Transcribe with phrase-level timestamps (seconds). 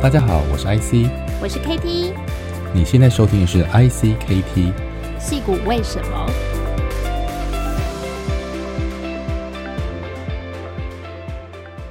[0.00, 1.10] 大家好，我是 IC，
[1.42, 2.14] 我是 KT，
[2.72, 4.72] 你现在收听的是 IC KT，
[5.18, 6.26] 戏骨为什么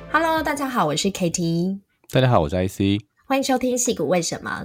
[0.09, 4.63] ？Hello，大家好，我是 KT，大家好，我是 IC，欢迎收听戏骨为什么。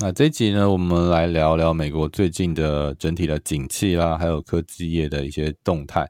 [0.00, 6.04] 那这一集呢，我们来聊聊美国最近的整体的景气啦，还有科技业的一些动态。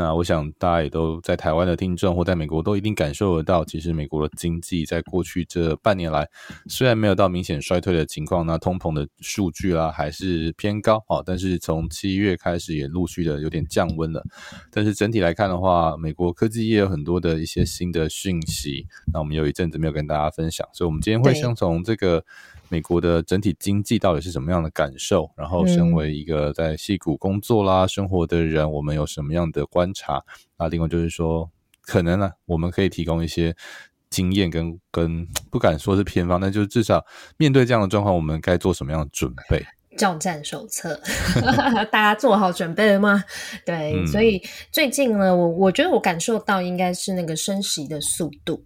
[0.00, 6.26] 那我想大家也都在台湾的听众或在美国都一定感受得到，其实美国的经济在过去这半年来，
[6.70, 14.24] 虽然没有到明显衰退的情况，那通膨的数据啦还是偏高啊，但是从七月开始也陆续的有点降温了。
[14.70, 22.24] 但是整体来看的话，美国科技业有很多的一些新的讯息，那我们有一阵子没有跟大家分享，所以我们今天会先从这个。
[22.70, 25.28] 美国的整体经济到底是什么样的感受？
[25.36, 30.22] 然后，身为一个在戏谷工作啦、生活的人，我们有什么样的观察？
[30.56, 31.50] 那另外就是说，
[31.82, 33.54] 可能呢，我们可以提供一些
[34.08, 37.04] 经验跟跟不敢说是偏方，但就是至少
[37.36, 39.66] 面对这样的状况，我们该做什么样的准备？
[39.98, 40.98] 教战手册，
[41.90, 43.24] 大家做好准备了吗？
[43.66, 48.62] 对，嗯、所以最近呢，我我觉得我感受到应该是那个升息的速度，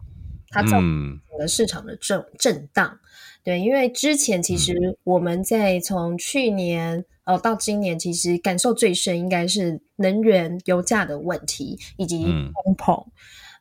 [0.50, 2.98] 它造成整个市场的震震荡。
[3.44, 13.04] 对，因为之前其实我们在从去年呃到今年，其实感受最深应该是能源油价的问题以及通膨。
[13.04, 13.12] 嗯、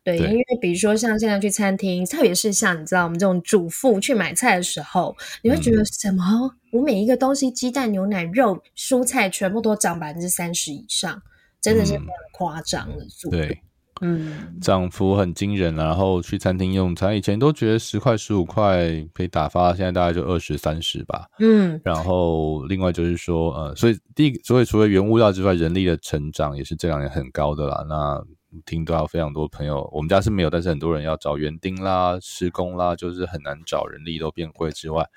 [0.05, 6.23] 对，因为比如说像现在去餐厅，特别是像你知道我们这种主妇去买菜的时候，你会觉得什么？
[6.23, 11.21] 嗯、我每一个东西，鸡蛋、牛奶、肉、蔬菜，全部都涨百分之三十以上，
[11.59, 13.35] 真的是非常夸张的速度。
[13.35, 13.59] 对。
[14.01, 21.25] 嗯，涨幅很惊人，然后去餐厅用餐，以前都觉得十块、十五块可以打发，现在大概就二十、三十吧。
[21.39, 27.85] 嗯，然后另外就是说，呃，所以第一，所以除了原物料之外，人力的成长也是这两年很高的啦。
[27.87, 28.23] 那
[28.65, 35.07] 听到非常多朋友，我们家是没有，但是很多人要找园丁啦、施工啦，就是很难找人力都变贵之外，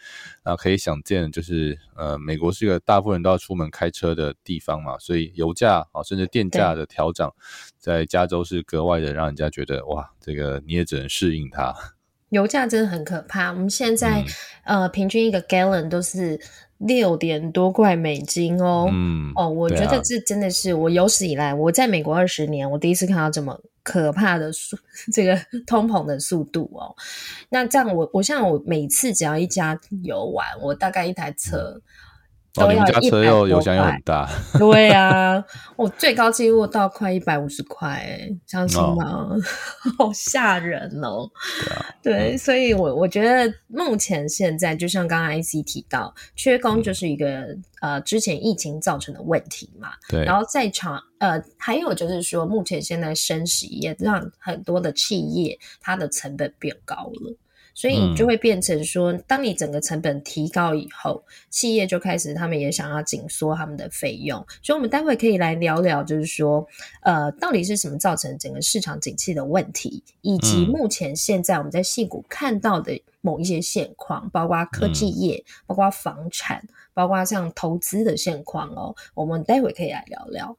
[0.45, 7.35] 那可以想见，就是呃，美国是一个大部分人都要出门开车的地方嘛，所以油价啊，甚至电价的调涨，
[7.79, 11.75] 在加州是格外的让人家觉得哇，这个你也只能适应它。
[12.31, 14.25] 油价真的很可怕，我们现在、
[14.65, 16.41] 嗯、呃，平均一个 gallon 都是。
[16.79, 24.77] 六点多块美金哦，嗯，哦，我觉得这真的是我有史以来我在美国二十年，我第一次看到这么可怕的速
[25.13, 26.95] 这个通膨的速度哦。
[27.49, 31.81] 那这样我我像我每次只要一家游玩，我大概一台车。
[32.57, 34.29] 哦，你们家车又油箱又很大，
[34.59, 35.45] 对啊，
[35.77, 39.05] 我最高纪录到快一百五十块，哎，相信吗？
[39.05, 39.37] 哦、
[39.99, 41.29] 好吓人哦。
[41.63, 49.91] 对啊，对，嗯、所以我我觉得目前现在就像刚刚 IC 提到，缺工就是一个、嗯、呃之前疫情造成的问题嘛。
[50.09, 57.37] 对，然后在场呃还有就是说，目前现在升息也让很多的企业它的成本变高了。
[57.77, 64.45] 所以你就会变成说，当你整个成本提高以后，企业就开始他们也想要紧缩他们的费用。
[64.63, 66.67] 所以，我们待会可以来聊聊，就是说，
[67.03, 78.97] 呃，到底是什么造成整个市场景气的问题，以及目前现在我们在矽谷看到的某一些现况，包括科技业，包括房产，包括像投资的现况哦。
[79.13, 80.57] 我们待会可以来聊聊。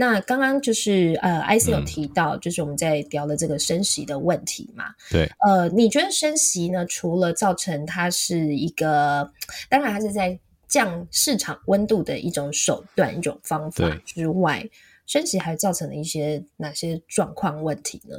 [0.00, 4.86] 那刚刚就是呃，IC 有提到，就是我们在聊的这个升息的问题嘛。
[5.10, 5.30] 对。
[5.46, 9.30] 呃，你觉得升息呢，除了造成它是一个，
[9.68, 14.66] 当然它是在降市场温度的一种手段、一种方法之外，
[15.04, 18.16] 升息还造成了一些哪些状况问题呢？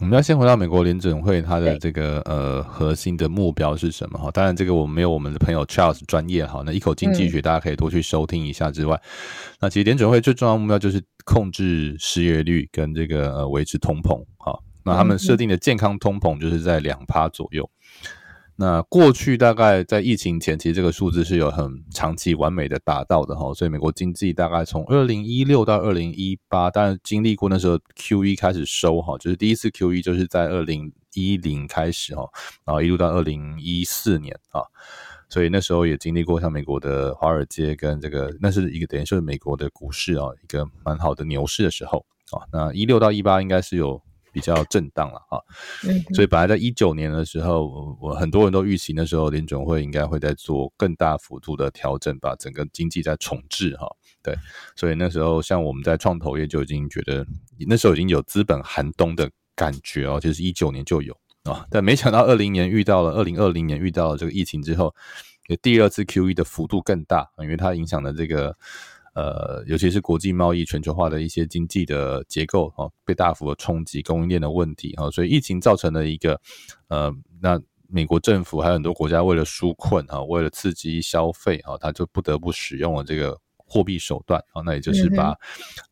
[0.00, 4.18] 我们要先回到美国联准会，它的这个呃核心的目标是什么？
[4.18, 17.68] 哈，当然这个我们没有我们的朋友 Charles 专业哈，那一口经济学大家可以多去收听一下之外，嗯、那其实联准会最重要的目标就是控制失业率跟这个呃维持通膨，哈，那他们设定的健康通膨就是在两趴左右。
[18.58, 32.26] 那过去大概在疫情前，其实这个数字是有很长期完美的达到的哈，所以美国经济大概从二零一六到二零一八，当然经历过那时候 QE 开始收哈，就是第一次 QE 就是在二零一零开始哈，
[32.64, 34.62] 然后一路到二零一四年啊，
[35.28, 44.00] 所以那时候也经历过像美国的华尔街跟这个，那是一个等于说美国的股市啊，一个蛮好的牛市的时候啊，那一六到一八应该是有。
[44.36, 45.42] 比较震荡了哈，
[46.12, 53.86] 所以本来在一九年的时候，我很多人都预期那时候联准会应该会在做更大幅度的调整，把整个经济再重置哈。
[54.22, 54.36] 对，
[54.74, 57.26] 所以那时候像我们在创投业就已经觉得
[57.66, 64.94] 那时候已经有资本寒冬的感觉哦，就是一九年就有啊，但没想到二零年遇到了二零二零年遇到了这个疫情之后，
[65.62, 68.54] 第二次 QE 的幅度更大，因为它影响了这个。
[69.16, 76.38] 呃，尤其是国际贸易全球化的一些经济的结构哦，被大幅的冲击，供应链的问题哈，所以疫情造成了一个
[76.88, 77.10] 呃，
[77.40, 77.58] 那
[77.88, 83.40] 美国政府还有很多国家为了纾困啊，为了刺激消费啊，他就不得不使用了这个。
[83.66, 85.36] 货币手段啊，那也就是把、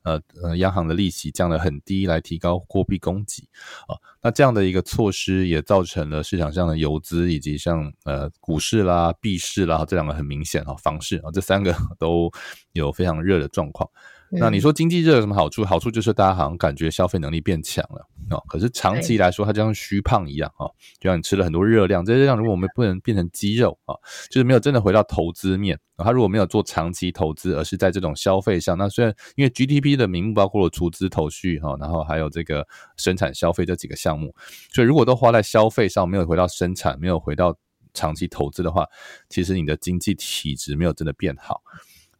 [0.04, 3.42] 嗯、呃呃央行的利息降得很低，来提高货币供给
[3.88, 3.98] 啊。
[4.22, 12.30] 那这样的一个措施也造成了市场上的游资以及像呃股市啦、币市啦这两个很明显啊，房市啊这三个 都
[12.72, 13.90] 有非常热的状况。
[14.36, 15.64] 那你说经济热有什么好处？
[15.64, 18.42] 好处就是大家好像感觉消费能力变强了啊。
[18.48, 20.66] 可是长期来说，它就像虚胖一样啊，
[20.98, 23.94] 就像你吃了很多热量，这热量如果我们不能变成肌肉啊，
[24.30, 25.78] 就是没有真的回到投资面。
[25.96, 32.66] 它如果没有做长期投资，而是在这种消费上，那虽然因为 GDP 的名目包括了出资、头绪哈，然后还有这个
[32.96, 34.34] 生产消费这几个项目，
[34.72, 37.56] 所以如果都花在消费上，没有回到生产，没有回到
[37.92, 38.84] 长期投资的话，
[39.28, 41.62] 其实你的经济体质没有真的变好。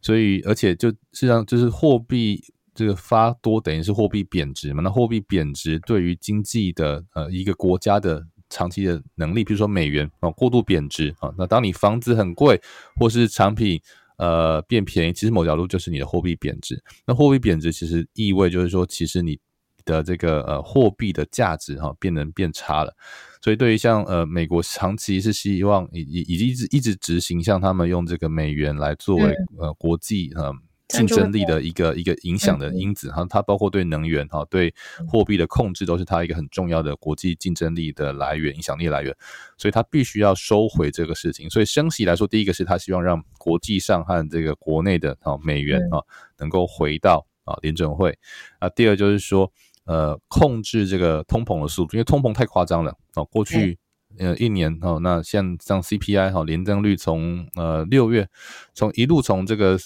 [0.05, 2.39] 所以，而且就实际上就是货币
[2.75, 4.83] 这个发多，等于是货币贬值嘛。
[4.83, 12.61] 那货币贬值对于经济的呃一个国家的长期的能力，比如说美元啊过度贬值啊，那当你房子很贵
[12.99, 13.81] 或是产品
[14.17, 16.79] 呃变便宜，其实某条路就是你的货币贬值。
[17.07, 19.39] 那货币贬值其实意味就是说，其实你
[19.85, 22.93] 的这个呃货币的价值哈变能变差了。
[23.41, 30.51] 所以，对于像呃美国长期是希望以以以及一直一直执行，像他们用这个美元来作为呃国际呃
[30.87, 34.73] 竞争力的一个一个影响的因子哈，它包括对能源哈对
[35.07, 39.15] 货币的控制都是它一个很重要的国际竞争力的来源、影响力来源。
[39.59, 41.47] 所以，它必须要收回这个事情。
[41.47, 46.01] 所以，升息来说，第一个是它希望让国际上和这个国内的啊美元啊
[46.39, 48.17] 能够回到啊联准会
[48.57, 48.67] 啊。
[48.69, 49.51] 第二就是说。
[49.85, 53.23] 呃，控制这个通膨的速度，因为通膨太夸张了哦。
[53.25, 53.77] 过去
[54.17, 58.27] 呃一年哦，那像像 CPI 哈，年增率从呃六月
[58.73, 59.77] 从一路从这个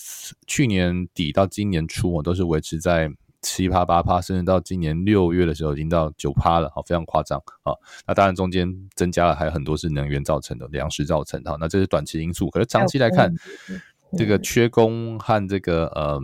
[0.48, 3.12] 去年底到今年初，我都是维持在
[3.42, 7.74] 七趴八趴，甚至到今年六月的时候已经到九趴了，好，非常夸张啊。
[8.07, 12.50] 那当然中间增加了还有很多是能源造成的，粮食造成的，那这是短期因素。
[12.50, 13.34] 可是长期来看，
[14.18, 16.22] 这个缺工和这个呃。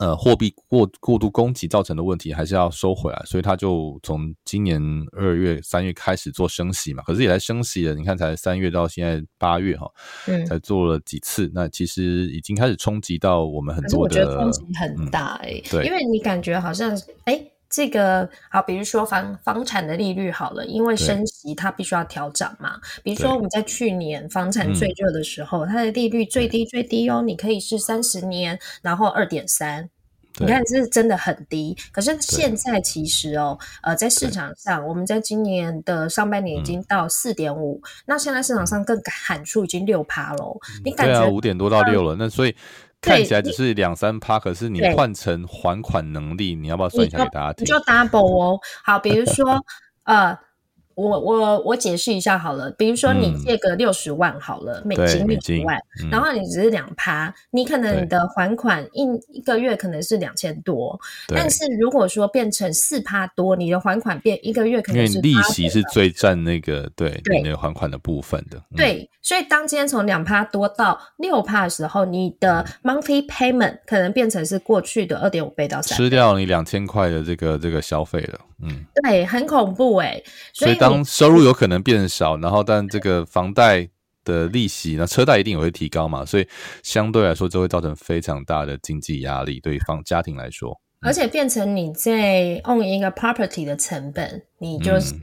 [0.00, 4.82] 呃，货币过过度供给造成的问题还是要收回来，所以他就从今年
[5.12, 7.94] 二月、三月开始做升息嘛，可是也来升息了。
[7.94, 9.86] 你看，才三月到现在八月哈，
[10.26, 16.92] 嗯，才做了几次，那其实已经开始冲击到我们很多的，我觉得冲击很大哎、欸嗯，对，因为你感觉好像
[17.24, 17.34] 哎。
[17.34, 22.72] 欸这个好，比如说房房产的利率好了，因为升息它必须要调整嘛。
[23.04, 29.88] 比如说我们在去年房产最热的时候，它的利率最低最低哦，你可以是三十年，然后二点三，
[30.40, 31.76] 你看这是真的很低。
[31.92, 40.58] 可是现在其实哦，呃，在市场上，我们在今年的上半年已经到四点五，那现在市场上更喊出已经六趴喽。
[40.84, 42.56] 你感觉五点多到六了，那所以。
[43.00, 47.64] 看起来只是两三趴，可是你换成还款能力，你要不要算一下给大家听？
[47.64, 48.60] 你就 double 哦。
[48.84, 49.64] 好，比如说，
[50.04, 50.38] 呃。
[50.94, 55.76] 我我我解释一下好了，比如说你借个六十万好了，嗯、美金六十万，
[56.10, 59.02] 然后你只是两趴，你可能你的还款一
[59.32, 60.98] 一个月可能是两千多，
[61.28, 67.40] 但是如果说变成四趴多，你的还款变一个月可能是因为利息是最占那个对对。
[67.42, 78.38] 那个还款的部分的，对，所以当今天从两趴多到六趴的时候，你的 monthly payment 可能变成是过去的二点五倍到三，吃掉你两千块的这个这个消费了。
[78.62, 83.88] 嗯，对，很恐怖哎，所以当收入有可能变少，然后但这个房贷
[84.24, 86.46] 的利息，那车贷一定也会提高嘛，所以
[86.82, 90.78] 相对来说，就会造成非常大的经济压力，对于房家庭来说。
[91.02, 95.14] 而且变成你在 own 一个 property 的成本，你就是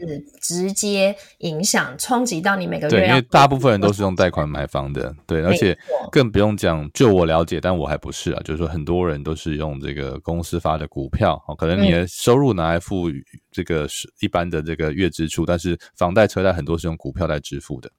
[0.41, 2.89] 直接影响冲击到你每个月。
[2.89, 5.77] 对，因为大部分人都是用贷款买房的，对，而且
[6.11, 13.05] 更不用讲，就我了解，但我还不是啊，就是说很多人都是用这个公司发的股票，可能你的收入拿来付
[13.51, 17.91] 这个是一般的这个月支出，但是房贷车贷很多是用股票来支付的。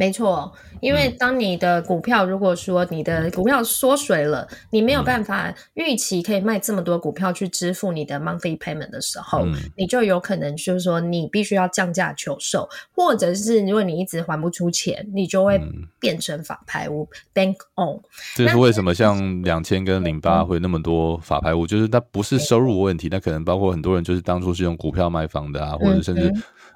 [0.00, 12.66] 没错，因为当你的股票，如果说你的股票缩水了，你没有办法预期可以卖这么多股票去支付你的 monthly payment 的时候，嗯、你就有可能就是说你必须要降价求售，
[12.96, 15.60] 或者是如果你一直还不出钱，你就会
[16.00, 18.00] 变成法拍屋、嗯、bank own。
[18.34, 26.32] 这是为什么像两千跟零八会那么多法拍屋，就是它不是收入问题，那可能包括很多人就是当初是用股票卖房的啊，或者甚至。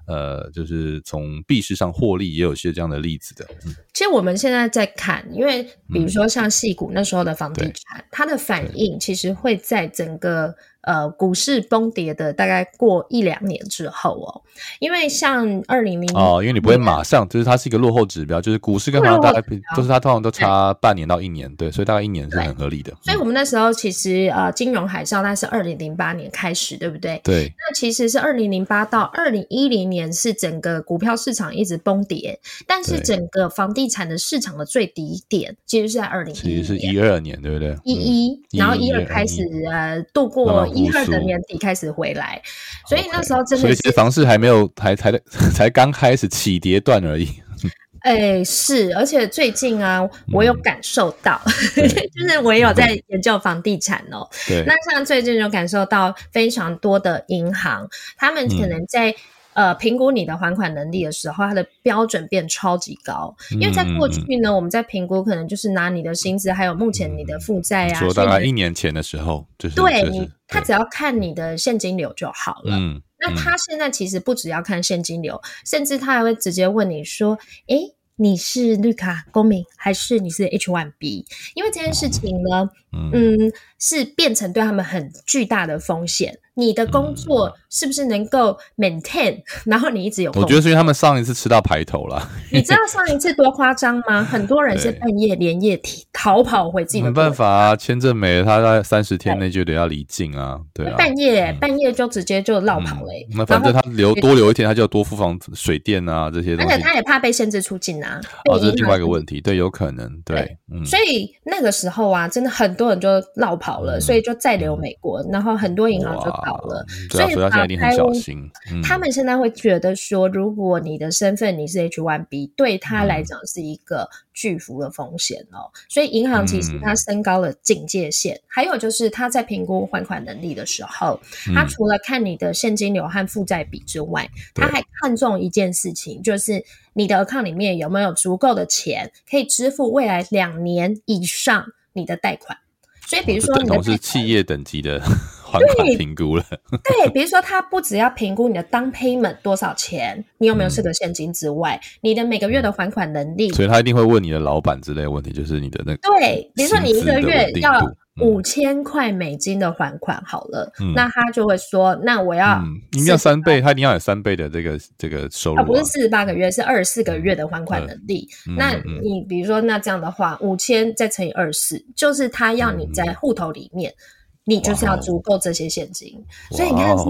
[0.06, 3.46] 呃，就是从币市上获利，也有些这样的例子的。
[3.66, 10.54] 嗯，其实我们现在在看，因为比如说像矽谷那时候的房地产，嗯，它的反应其实会在整个
[10.86, 14.42] 呃股市崩跌的大概过一两年之后哦，
[14.78, 19.42] 因为像二零零哦，因为你不会马上，就是它是一个落后指标，就是股市跟它大概
[19.76, 22.92] 就是它通常都差半年到一年，对，对，所以大概一年是很合理的。
[23.02, 27.20] 所以我们那时候其实呃金融海啸那是二零零八年开始，对不对？
[27.24, 27.52] 对。
[27.58, 37.76] 那其实是二零零八到二零一零年是整个股票市场一直崩跌，但是整个房地产的市场的最低点其实是在二零一，其实是一二年，对不对？
[37.84, 42.42] 一一，然后一二开始呃度过一二的年底开始回来，
[42.88, 45.12] 所以那时候真的，所以其实房市还没有，还才
[45.54, 47.28] 才刚开始起跌段而已。
[48.04, 54.28] 哎，是，而且最近啊，我有感受到，嗯、 就是我也有在研究房地产哦。
[54.46, 57.88] 对，那像最近有感受到非常多的银行，
[58.18, 59.14] 他们可能在、嗯、
[59.54, 63.34] 呃评估你的还款能力的时候，它的标准变超级高。
[63.52, 67.94] 因为在过去呢，嗯、我们在评估可能就是拿你的薪资，还有目前你的负债啊。
[67.94, 72.76] 说大概一年前的时候，就是对、就是、你，他只要看你的现金流就好了。
[72.76, 73.00] 嗯。
[73.26, 86.38] 那他现在其实不只要看现金流，嗯、甚至他还会直接问你说：“诶，你是绿卡公民还是你是 H1B？” 因为这件事情呢，嗯，嗯，是变成对他们很巨大的风险。
[86.56, 92.30] 你的工作是不是能够 maintain？、嗯、然后你一直有，我觉得是因为他们上一次吃到排头了。
[92.52, 94.22] 你知道上一次多夸张吗？
[94.22, 97.08] 很多人是半夜连夜提逃跑回自己的。
[97.08, 100.94] 没办法啊，签证没了，他在三十天内就得要离境啊，对啊。
[100.96, 103.38] 半夜、嗯、半夜就直接就落跑了、欸嗯。
[103.38, 106.72] 那反正他留多留一天，他就要多付房水电啊这些东西。
[106.72, 108.20] 而且他也怕被限制出境啊。
[108.48, 110.86] 哦，这是另外一个问题，对，有可能，对，对嗯。
[110.86, 116.84] 所以那个时候啊，真的很多人就落跑了，嗯、所以就再留美国，然后很多银行就倒了。
[117.10, 118.50] 所以他们一定很小心。
[118.82, 125.70] 他们现在会觉得说，如果你的身份你是 H1B，对他来讲是一个巨幅的风险哦。
[125.88, 128.40] 所以银行其实它升高了警戒线。
[128.46, 131.20] 还有就是他在评估还款能力的时候，
[131.54, 142.58] 他除了看你的现金流和负债比之外，他还看重一件事情，就是你的 account 里面有没有足够的钱可以支付未来两年以上你的贷款。
[143.06, 145.00] 所以比如说你的是企业等级的。
[145.54, 146.44] 还款评估了，
[146.82, 157.80] 对，比如说他不只要评估你的 down payment 多少钱，你有没有这个现金之外，嗯，你的每个月的还款能力，所以他一定会问你的老板之类的问题，就是你的那个对，比如说你一个月要
[158.21, 168.56] 五千块美金的还款好了，嗯，那他就会说，那我要你一定要三倍，他一定要有三倍的这个这个收入，啊，不是四十八个月，是二十四个月的还款能力，嗯。
[168.56, 173.90] 那你比如说，那这样的话，五千再乘以二十四，就是他要你在户头里面。
[173.90, 174.02] 嗯
[174.47, 176.23] 你就是要足够这些现金。
[176.50, 177.04] 所以你看是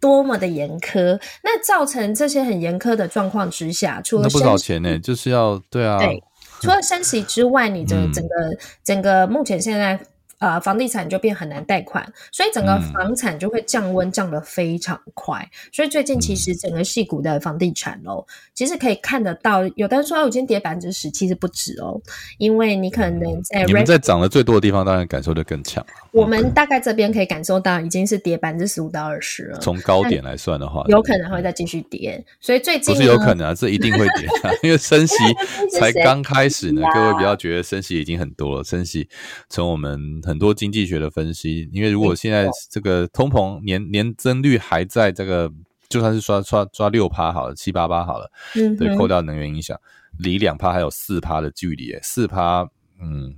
[0.00, 1.16] 多么的严苛。
[1.44, 6.20] 那造成这些很严苛的状况之下，除了那不少钱呢，就是要对啊，对，
[6.60, 10.00] 除了升息之外，你的整个、嗯、整个目前现在。
[10.38, 15.38] 呃，房地产就变很难贷款，所以整个房产就会降温降得非常快。
[15.40, 22.00] 嗯、所以最近其实整个矽谷的房地产哦，其实可以看得到，有的人说我今天跌百分之十，其实不止哦，
[22.38, 25.84] 因为你可能在你们在涨得最多的地方，当然感受得更强。
[26.12, 29.58] 我们大概这边可以感受到，已经是跌百分之十五到二十了。
[29.58, 32.24] 从高点来算的话，有可能会再继续跌。
[32.40, 35.14] 所以最近不是有可能啊，这一定会跌啊，因为升息
[35.78, 36.82] 才刚开始呢。
[36.94, 39.08] 各位不要觉得升息已经很多了，升息
[39.48, 45.50] 从我们很多经济学的分析，因为如果现在这个通膨年年增率还在这个，
[45.88, 49.80] 就算是刷刷刷六趴好了，七八八好了，嗯，对，扣掉能源影响，
[50.18, 52.68] 离两趴还有四趴的距离，四趴，
[53.00, 53.36] 嗯，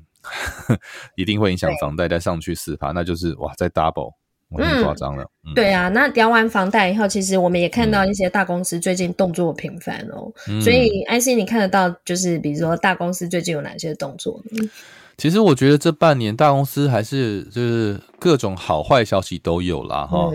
[1.14, 4.14] 一定会影响房贷再上去四趴，那就是哇，再 double，
[4.50, 14.68] 我很夸张了，嗯，对啊，那聊完房贷以后，其实我们也看到一些大公司最近动作频繁哦，嗯，所以 IC 你看得到，就是比如说大公司最近有哪些动作呢？
[15.16, 20.30] 其实我觉得这半年大公司还是就是各种好坏消息都有啦哈。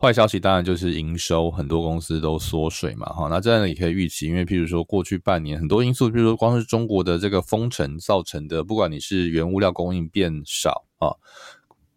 [0.00, 3.28] 坏消息当然就是营收，很多公司都缩水嘛哈。
[3.28, 11.12] 那这样也可以预期，因为譬如说过去半年很多因素，譬如说光是中国的这个封城造成的，不管你是原物料供应变少啊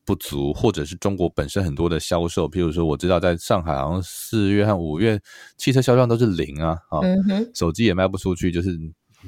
[0.05, 5.19] 不足，或者是中国本身很多的销售，譬如说我知道在上海好像四月和五月
[5.57, 6.99] 汽车销量都是零啊啊，
[7.53, 8.77] 手机也卖不出去，就是。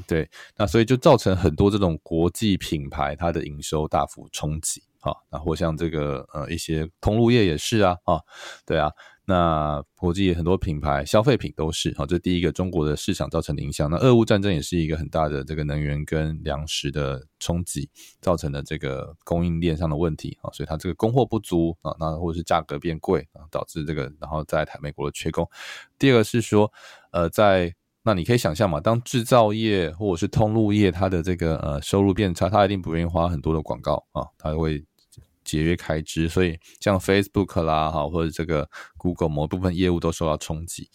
[0.06, 8.20] 对，那所以就造成很多这种国际品牌它的营收大幅冲击，啊，然后像这个呃一些通路业也是啊，啊，
[8.66, 8.92] 对啊，
[9.28, 13.90] 那国际很多品牌消费品都是，好，这第一个中国的市场造成的影响。
[13.90, 17.90] 那俄乌战争也是一个很大的这个能源跟粮食的冲击，
[18.22, 25.50] 造成的这个供应链上的问题，啊，所以它这个供货不足啊，那或者是价格变贵啊，导致这个然后在台美国的缺工。
[25.98, 26.72] 第二个是说，
[27.12, 34.86] 呃，在那你可以想象嘛，当制造业或者是通路业，它的这个呃收入变差，它一定不愿意花很多的广告啊，它会
[35.46, 40.90] 节约开支，所以像 Facebook 啦，哈，或者这个 Google 某部分业务都受到冲击。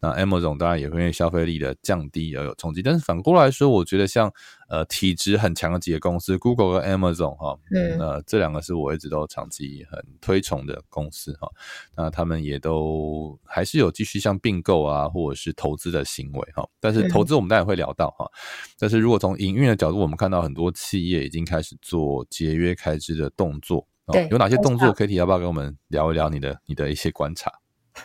[0.00, 4.32] 那 Amazon 当然也会因为消费力的降低而有冲击，但是反过来说，我觉得像
[4.68, 11.48] 呃体质很强的几个公司，Google 和 Amazon 哈，嗯，呃，这两个是我一直都长期很推崇的公司哈，
[11.96, 18.30] 那他们也都还是有继续像并购啊，或者是投资的行为哈，但是投资我们当然会聊到哈，
[18.78, 27.50] 但是如果从营运的角度，我们看到很多企业已经开始做节约开支的动作，对，有哪些动作？Katie 要不要跟我们聊一聊你的你的一些观察？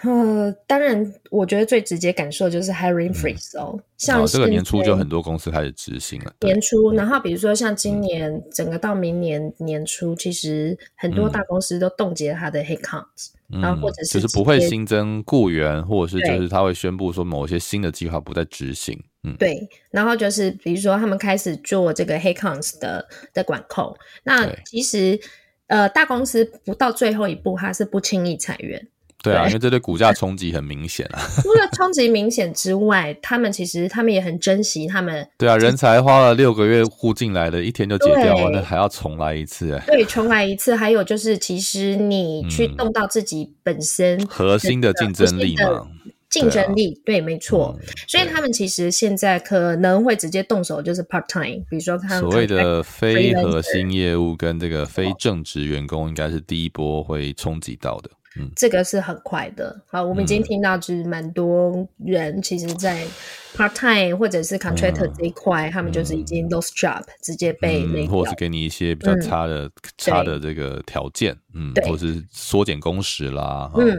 [0.03, 6.31] 呃，当然，我觉得最直接感受就是 hiring freeze 哦，嗯、像、哦、这个年初就很多公司开始执行了。
[6.41, 13.03] 年初，然后比如说像今年、嗯、整个到明年年初，其实很多大公司都冻结他的 headcount，、
[13.51, 19.03] 嗯、然后或者是就是不会新增雇员，或者是就是他会宣布说某些新的计划不再执行。
[19.24, 25.19] 嗯，对，然后就是比如说他们开始做这个 headcounts 的的管控，那其实
[25.65, 28.88] 呃大公司不到最后一步，他是不轻易裁员。
[29.21, 31.19] 对啊，因为这对股价冲击很明显啊。
[31.43, 35.27] 除了冲击明显之外，他们其实他们也很珍惜他们。
[35.38, 39.83] 对啊，人才花了六个月呼进来的，一天就解掉了，那还要重来一次哎。
[39.88, 40.75] 对，重来一次。
[40.75, 45.88] 还有就是，其实你去动到自己本身、嗯、核心的竞争力嘛，
[46.29, 47.77] 竞争力对，啊、对，没错。
[47.77, 58.09] 嗯、所以他们其实现在可能会直接动手，就是 part time，比如说他所谓的非核心业务跟这个非正职员工，应该是第一波会冲击到的。
[58.39, 59.81] 嗯，这个是很快的。
[59.88, 63.05] 好，我们已经听到，就是蛮多人其实，在
[63.55, 73.89] part time 或者是 contractor 这一块，嗯、他们就是已经 lost job，、嗯、直接被那个、嗯，或者是给你一些比较差的、嗯、差的这个条件，嗯，或者是缩减工时啦，嗯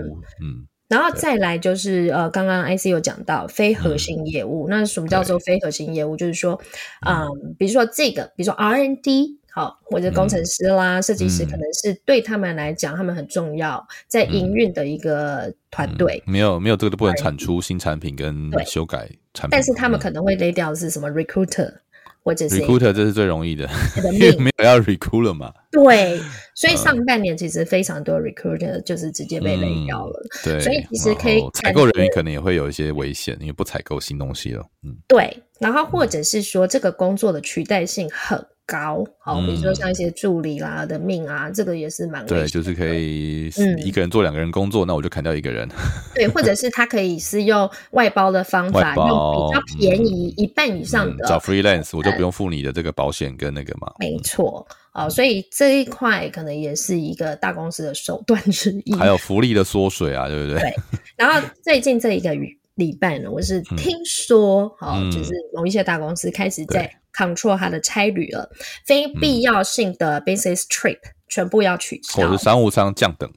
[0.41, 0.67] 嗯。
[0.89, 6.17] 然后再来就是呃，刚刚 IC 有讲到非核心业务，嗯、那什么叫做非核心业务？
[6.17, 6.61] 就是说，
[7.07, 9.40] 嗯，比如说这个，比如说 R&D。
[9.53, 16.23] 好，或者工程师啦、设计、嗯、师，可能是对他们来讲，嗯、他们很重要，在营运的一个团队。
[16.27, 19.51] 没有，没有这个都不能产出新产品跟修改产品。
[19.51, 21.81] 但是他们可能会勒掉的是什么 recruiter，、嗯、
[22.23, 23.69] 或者是 recruiter，这是最容易的，
[24.13, 25.53] 因为没有要 recruiter 嘛。
[25.73, 26.21] 对，
[26.55, 30.21] 所以上半年其实非常多 recruiter 就是直接被勒掉了。
[30.23, 34.65] 嗯、对，所以其实可以采购人员可能也会有一些危险，因为不采购新东西了。
[34.85, 43.49] 嗯，对，然后或者是说这个工作的取代性很高，好，比如说像一些助理啦的命啊，嗯、这个也是蛮对，就是可以
[43.85, 45.69] 一个人做两个人工作，嗯、那我就砍掉一个人。
[46.15, 53.93] 对，或者是他可以是用外包的方法，用比较便宜、嗯、一半以上的找 freelance，我就不用付你的这个保险跟那个嘛。
[53.99, 58.95] 没错，啊、嗯，所以这一块可能也是一个大公司的手段之一。
[58.95, 60.61] 还有福利的缩水啊，对不对？
[60.63, 60.75] 对。
[61.17, 62.31] 然后最近这一个
[62.77, 66.89] 礼拜呢，我是听说，好、嗯，就是某一些大公司开始在。
[67.21, 68.51] Control 它的差旅了，
[68.87, 73.31] 非必要性的 business trip、嗯、全部要取消，或者商务舱降等。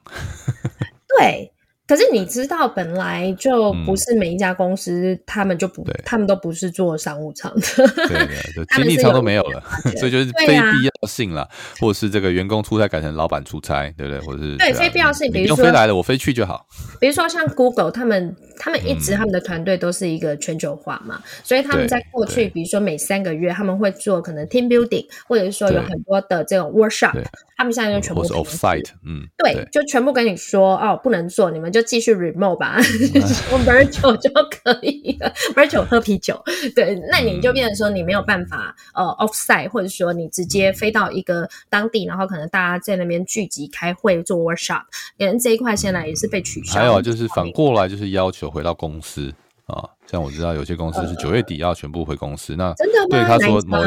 [1.19, 1.53] 对。
[1.86, 7.62] 可是你知道，本来就不是每一家公司，他们就不，他们都不是做商务舱的，
[8.08, 9.62] 对对， 经济舱都没有了，
[10.00, 11.48] 所以就是非必要性啦，
[11.80, 14.19] 或者是这个员工出差改成老板出差，对不对？
[14.22, 16.65] 或者是对非必要性，比如说飞来了，我飞去就好。
[17.02, 27.22] 比如说像 Google，他们他们一直他们的团队都是一个全球化嘛，所以他们在过去，比如说每三个月他们会做可能 team building，或者是说有很多的这种 workshop，
[27.58, 32.78] 他们现在就全部 off site，嗯，对，就全部跟你说哦，不能做，你们就继续 remote 吧，
[33.52, 36.42] 我 virtual 就可以了， virtual 喝啤酒。
[36.76, 44.84] 对，那你就变成说你没有办法呃 offsite，或者说你直接飞到一个当地，然后可能大家在那边聚集开会做 workshop，
[45.18, 46.80] 连这一块现在也是被取消。
[46.80, 49.34] 还有就是反过来就是要求回到公司
[49.66, 53.08] 啊，像我知道有些公司是九月底要全部回公司，那真的吗？
[53.10, 53.78] 对他说某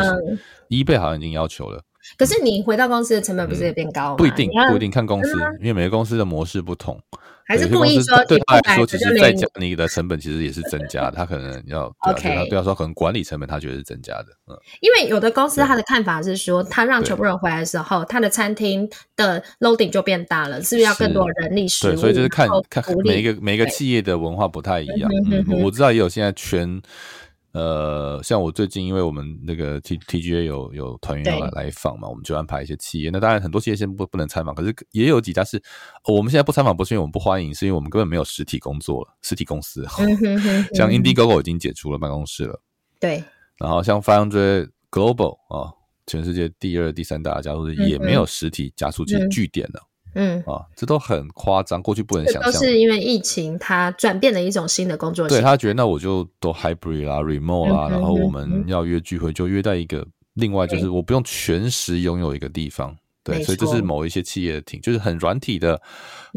[0.68, 1.81] ，eBay 好像已经要求了。
[2.16, 4.14] 可是你回到公司的成本不是也变高吗？
[4.16, 7.01] 不一定，不一定看公司，因为每个公司的模式不同。
[7.46, 14.26] 还是故意说，对他来说，其实再加你的成本其实也是增加，他可能要 OK，对他说可能管理成本他觉得是增加的。
[14.48, 21.90] 嗯，因为有的公司他的看法是说，他让全部人回来的时候，他的餐厅的 loading 就变大了，是不是要更多人力食物？
[21.92, 25.11] 对，所以就是看看每一个每一个企业的文化不太一样。
[25.30, 26.82] 嗯，我知道也有现在全。
[27.57, 33.09] 呃，像我最近，因为我们那个 T T G A 有有团员要来来访嘛，我们就安排一些企业。
[33.09, 35.57] 那当然很多企业先不不能参访，可是也有几家是，
[36.05, 39.87] 哦、我们现在不参访，不是因为我们不欢迎，是因为我们根本没有实体工作了，实体公司。
[40.75, 42.61] 像 Indiegogo 已经解除了办公室了。
[43.01, 43.25] 对。
[43.57, 45.73] 然后像 Foundry Global 啊，
[46.07, 49.81] 全世界第二、第三大加速器也没有实体加速器据点了。
[49.83, 49.95] 嗯
[50.46, 52.50] 啊，这都很夸张，过去不能想象。
[52.50, 55.29] 都是因为疫情，它转变了一种新的工作。
[55.29, 65.81] 对，他觉得那我就都 hybrid 啦，remote 啦，嗯、然后我们要约聚会就约在一个，嗯、另外就是我不用全时拥有一个地方，对，所以这是某一些企业的挺，就是很软体的，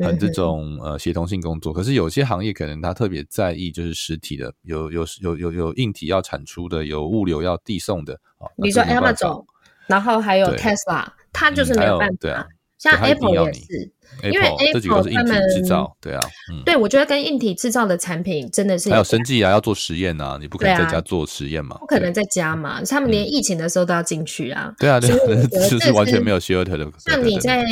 [0.04, 1.72] 很这种呃协同性工作。
[1.72, 8.50] 可是有些行业可能他特别在意就是实体的，有有有有有硬体要产出的，有物流要递送的啊。
[8.62, 9.46] 比如说 Amazon，
[9.88, 12.48] 然后还有 Tesla，他就是没有办法。
[12.80, 13.92] 像 Apple 也是。
[14.24, 16.20] 因为 Apple 他们制造，对啊，
[16.52, 26.92] 嗯，对，我觉得跟硬体制造的产品真的是还有生技啊，要做实验啊，你不可能在家做实验嘛，不可能在家嘛，他们连疫情的时候都要进去啊， 对啊，对啊，就是完全没有 shelter 的。
[26.98, 27.64] 像你在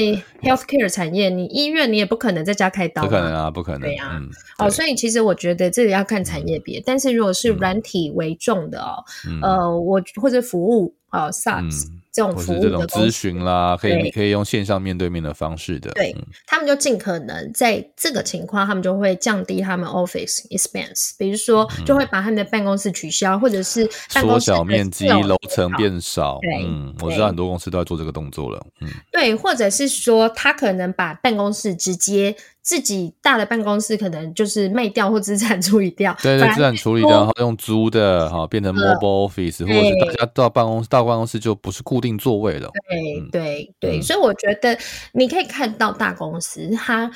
[0.44, 4.22] healthcare 产业，你医院你也不可能在家开刀，不可能啊，不可能，对啊，
[4.60, 9.04] 哦，所以其实我觉得这个要看产业别，但是如果是软体为重的哦，
[9.42, 11.88] 呃，我或者服务啊，SaaS。
[12.18, 16.16] 这种服务的这种咨询啦，可以你可以用线上面对面的方式的，对，
[16.48, 26.40] 他们就尽可能在这个情况，他们就会降低他们 office expense，比如说就会把他们的办公室取消，或者是缩小面积、楼层变少。
[26.60, 32.36] 嗯，我知道很多公司都在做这个动作了，嗯，对，或者是说他可能把办公室直接。
[32.68, 42.70] 自己大的办公室可能就是卖掉或资产处理掉，对对，资产处理掉，然后用租的哈，变成 mobile office，或者是大家到办公室到办公室就不是固定座位了。
[42.90, 44.78] 对对对，所以我觉得
[45.14, 47.10] 你可以看到大公司它。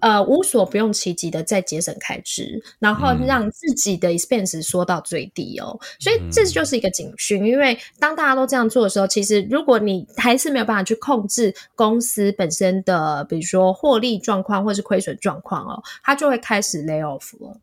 [0.00, 5.78] 呃，无所不用其极的在节省开支，然后让自己的 expense 缩到最低哦。
[5.80, 17.60] 嗯、所以这就是一个警讯，因为当大家都这样做的时候，其实如果你还是没有办法去控制公司本身的，比如说获利状况或是亏损状况哦，它就会开始 lay off 了。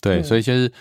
[0.00, 0.72] 对，嗯、所以其实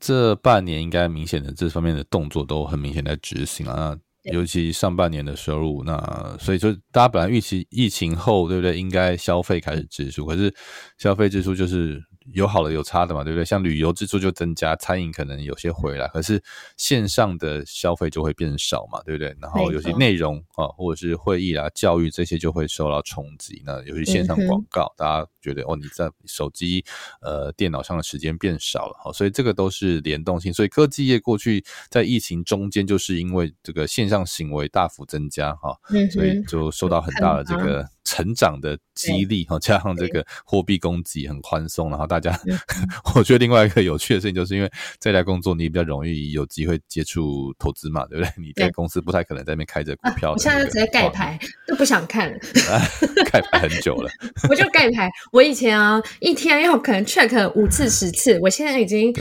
[0.00, 3.96] 这半年应该明显的这方面的动作都很明显在执行啊。
[4.24, 8.78] 尤其上半年的收入，那所以就大家本来预期疫情后，对不对？
[8.78, 10.54] 应该消费开始支出，可是
[10.98, 12.02] 消费支出就是。
[12.32, 13.44] 有好的有差的嘛，对不对？
[13.44, 16.42] 像旅游支出就增加，餐饮可能有些回来，可是
[16.76, 19.36] 线上的消费就会变少嘛，对不对？
[19.40, 23.62] 然后有些内容啊，或者是会议啊、教育这些就会受到冲击。
[23.64, 26.84] 那尤其线上广告，嗯、大家觉得哦，你在手机、
[27.20, 30.52] 呃电脑上的时间变少了，好，所以这个都是联动性。
[30.52, 37.88] 所以科技业过去在疫情中间，就是因为这个线上行为大幅增加哈，嗯、所以就受到很大的这个。
[38.04, 42.38] 成长的激励哈，加上这个货币供给很宽松，然后大家，
[43.14, 48.32] 我觉得另外一个有趣的事情，就是因为在家工作，你比较容易有机会接触投资嘛，对不对？
[48.36, 50.32] 你在公司不太可能在那边开着股票。
[50.32, 52.38] 我现在直接盖牌，都不想看了。
[53.30, 54.10] 盖牌很久了，
[54.50, 55.10] 我就盖牌。
[55.32, 59.12] 我以前啊，一天要可能 check 五次十次，我现在已经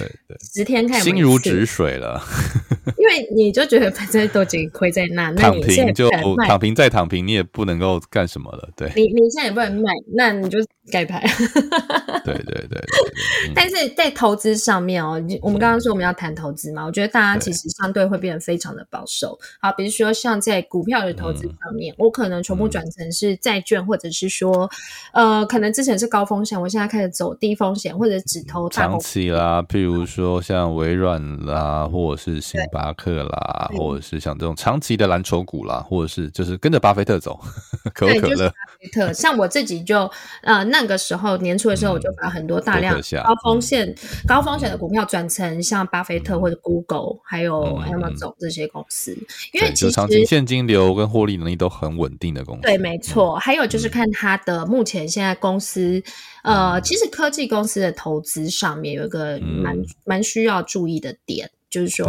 [0.54, 2.22] 十天看心如止水了。
[2.98, 6.10] 因为你就觉得反正都已经亏在那，那躺平就
[6.48, 8.70] 躺平再躺平，你也不能够干什么了。
[8.76, 10.58] 对，你 你现在也不能卖，那你就
[10.92, 11.24] 改牌。
[12.26, 12.82] 对对对对。
[13.56, 19.38] 但是在投资上面哦，我们刚刚说我们要谈投资嘛，我觉得大家其实相对会变得非常的保守。
[19.60, 24.70] 好，比如说像在股票的投资上面，我可能全部转成是债券，或者是说，
[25.14, 37.40] 呃，可能之前是高风险，我现在开始走低风险，或者只投长期啦，譬如说像微软啦，或者是星巴克啦，或者是像这种长期的蓝筹股啦，或者是就是跟着巴菲特走，
[37.94, 38.50] 可口可乐。
[38.50, 40.10] 巴菲特， 像我自己就
[40.42, 43.94] 呃那个时候年初的时候，我就把很多大量高风险、
[44.28, 49.12] 高风险的股票转成像巴菲特或者 Google 还有 Amazon 这些公司，
[49.54, 52.62] 因为其实长期现金流跟获利能力都很稳定的公司。
[52.62, 53.36] 对，没错。
[53.38, 56.02] 还有就是看它的目前现在公司，
[56.44, 62.08] 呃，其实科技公司的投资上面有一个蛮蛮需要注意的点，就是说。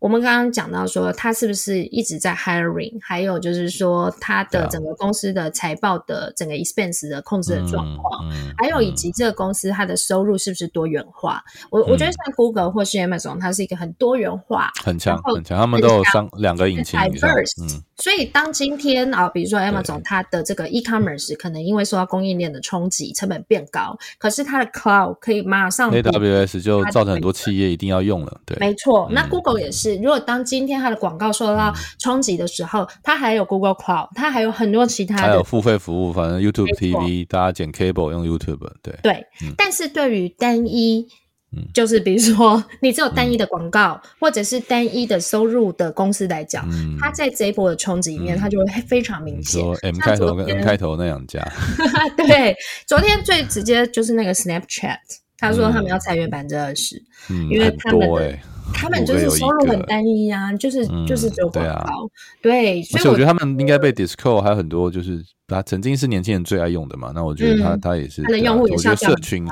[0.00, 2.96] 我们刚刚讲到说，他是不是一直在 hiring？
[3.02, 11.42] 还有就是说，他的整个公司的财报的整个 expense 的控制的状况，嗯嗯、还有以及这个公司它的收入是不是多元化？
[11.62, 16.98] 嗯、我我觉得像 Google 或是 Amazon，它是一个很多元化，很强很强，他们都有三两个引擎。
[17.00, 28.40] 嗯，所以当今天啊，比如说 Amazon 它的这个 e-commerce 可能因为受到供应链的冲击，成本变高，可是它的 cloud 可以马上 AWS 就造成很多企业一定要用了。
[28.46, 29.08] 对，没错。
[29.12, 29.96] 那 Google 也是。
[29.96, 39.26] 如果当今天它的广告受到冲击的时候，嗯、它还有 Google Cloud，它还有很多其他的，还有付费服务，反正 YouTube TV，错大家剪 cable 用 YouTube，对对。
[39.42, 41.08] 嗯、但是对于单一，
[41.56, 49.62] 嗯、就是比如说你只有单一的广告，嗯、或者是单一的收入的公司来讲，嗯、它在这一波的冲击里面，嗯、它就会非常明显。
[49.62, 51.42] 说 M 开头跟 N 开头那两家，
[52.16, 52.54] 对，
[52.86, 54.98] 昨天最直接就是那个 Snapchat，
[55.38, 58.38] 他说他们要裁员百分之二十，嗯、因为他们的。
[58.72, 62.08] 他们就是收入很单一啊，就是就是做广告，
[62.40, 62.82] 对。
[62.82, 67.12] 所以我觉得他们应该被 Discord 还有很多，就是他曾经是年轻人最爱用的嘛。
[67.14, 69.46] 那我觉得他他也是，他的用户也是社群，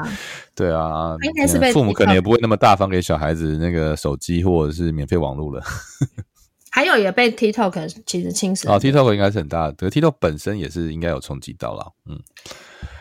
[0.55, 5.62] 对啊，应该是被父母可能也不会那么大方给小孩子那个手机或者是免费网络了。
[6.70, 8.70] 还有也被 TikTok 其实侵蚀。
[8.70, 12.20] 哦，TikTok 应该是很大的，可 TikTok 本身也是应该有冲击到了，嗯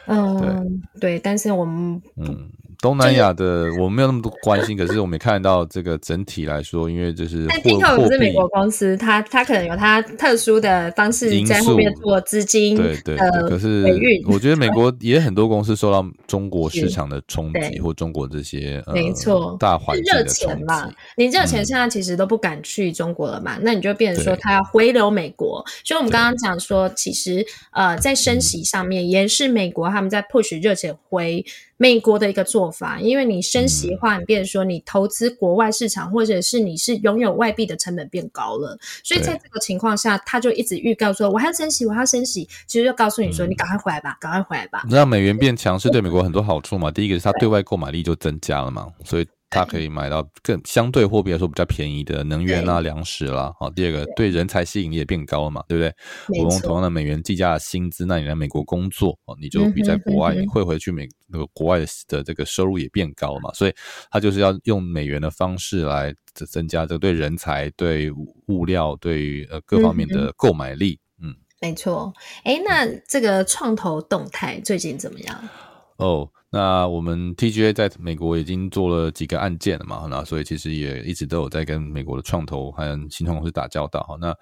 [0.07, 2.49] 嗯，对，对，但是我们嗯。
[2.85, 19.57] 东南亚的我们没有那么多关心，可是我们也看到这个整体来说，因为就是但 TikTok 不是美国公司，它它可能有它特殊的方式在后面做资金对对对，可是我觉得美国也很多公司受到中国市场的冲击，或中国这些没错。
[19.59, 31.43] 大环境的热钱嘛，你热钱现在其实都不敢去中国了嘛，那你就变成说它要回流美国，所以我们刚刚讲说，其实呃在升息上面也是美国他们在 push 热钱回。
[31.77, 44.81] 美国的一个做法，因为你升息的话，你变说你投资国外市场，或者是你是拥有外币的成本变高了，所以在这个情况下，他就一直预告说我还要升息，我还要升息，其实就告诉你说，你赶快回来吧，赶快回来吧。
[44.85, 46.89] 你知道美元变强是对美国很多好处嘛？
[46.89, 49.27] 第一个是它对外购买力就增加了嘛，所以。
[49.49, 53.53] 它可以买到更相对货币来说比较便宜的能源啦、粮食啦。
[53.57, 56.43] 好，第二个对人才吸引力也变高了嘛，对不对？
[56.43, 63.49] 我用同样的美元计价的薪资，那你来美国工作，哦，你就比在国外你汇回去美那个国外的这个收入也变高了嘛。
[63.53, 63.73] 所以
[64.11, 68.11] 它就是要用美元的方式来增加这个对人才、对
[68.47, 70.99] 物料、对于呃各方面的购买力。
[71.21, 72.13] 嗯，没错。
[72.43, 75.49] 哎，那这个创投动态最近怎么样？
[75.97, 76.29] 哦。
[76.51, 84.15] 那我们 TGA 在美国已经做了几个案件了嘛，那所以其实也一直都有在跟美国的创投还有新创公司打交道哈。
[84.21, 84.33] 那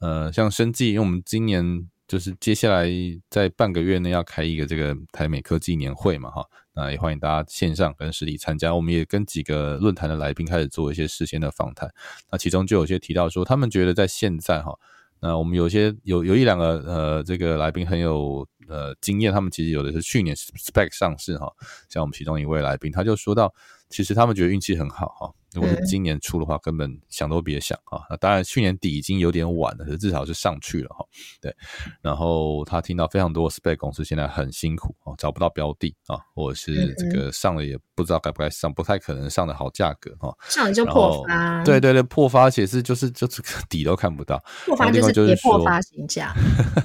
[0.00, 1.64] 呃，像生技，因为我们今年
[2.08, 2.88] 就是接下来
[3.28, 6.44] 在半个月内要开一个这个台美科技年会嘛哈，
[6.74, 8.74] 那也欢迎大家线上跟实体参加。
[8.74, 11.88] 我们也跟几个论坛的来宾开始做一些事先的访谈，
[12.32, 14.74] 那其中就有些提到说，他们觉得在现在哈。
[15.22, 21.52] 那我们有些有有一两个呃，这个来宾很有呃经验，他们其实有的是去年 spec 上市哈，
[21.88, 23.52] 像我们其中一位来宾，他就说到，
[23.88, 25.34] 其实他们觉得运气很好哈。
[25.52, 28.02] 如果是今年出的话，根本想都别想啊！
[28.08, 31.04] 那当然，去年底已经有点晚了，可是至少是上去了哈。
[31.40, 31.54] 对，
[32.00, 40.32] 然后他听到非常多 SPAC 公司现在很辛苦啊，找不到标的啊，或者是这个上了也不知道该不该上，不太可能上的好价格哈。
[40.48, 44.42] 上了就破发，对对对，破发，且是就是就是 底都看不到。
[44.66, 46.32] 破发就是跌破发行价。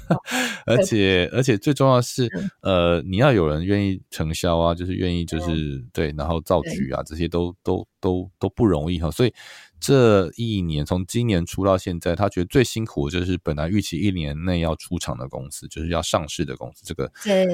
[0.65, 2.27] 而且而且最重要的是，
[2.61, 7.85] 呃，你要有人愿意承销啊，就是愿意就是对，然后造局啊，这些都都。
[7.99, 9.33] 都都不容易哈，所以
[9.79, 16.83] 这一年从今年初到现在，他觉得最辛苦的就是本来预期一年内要出场的公司，就是要上市的公司。
[16.85, 17.11] 这个，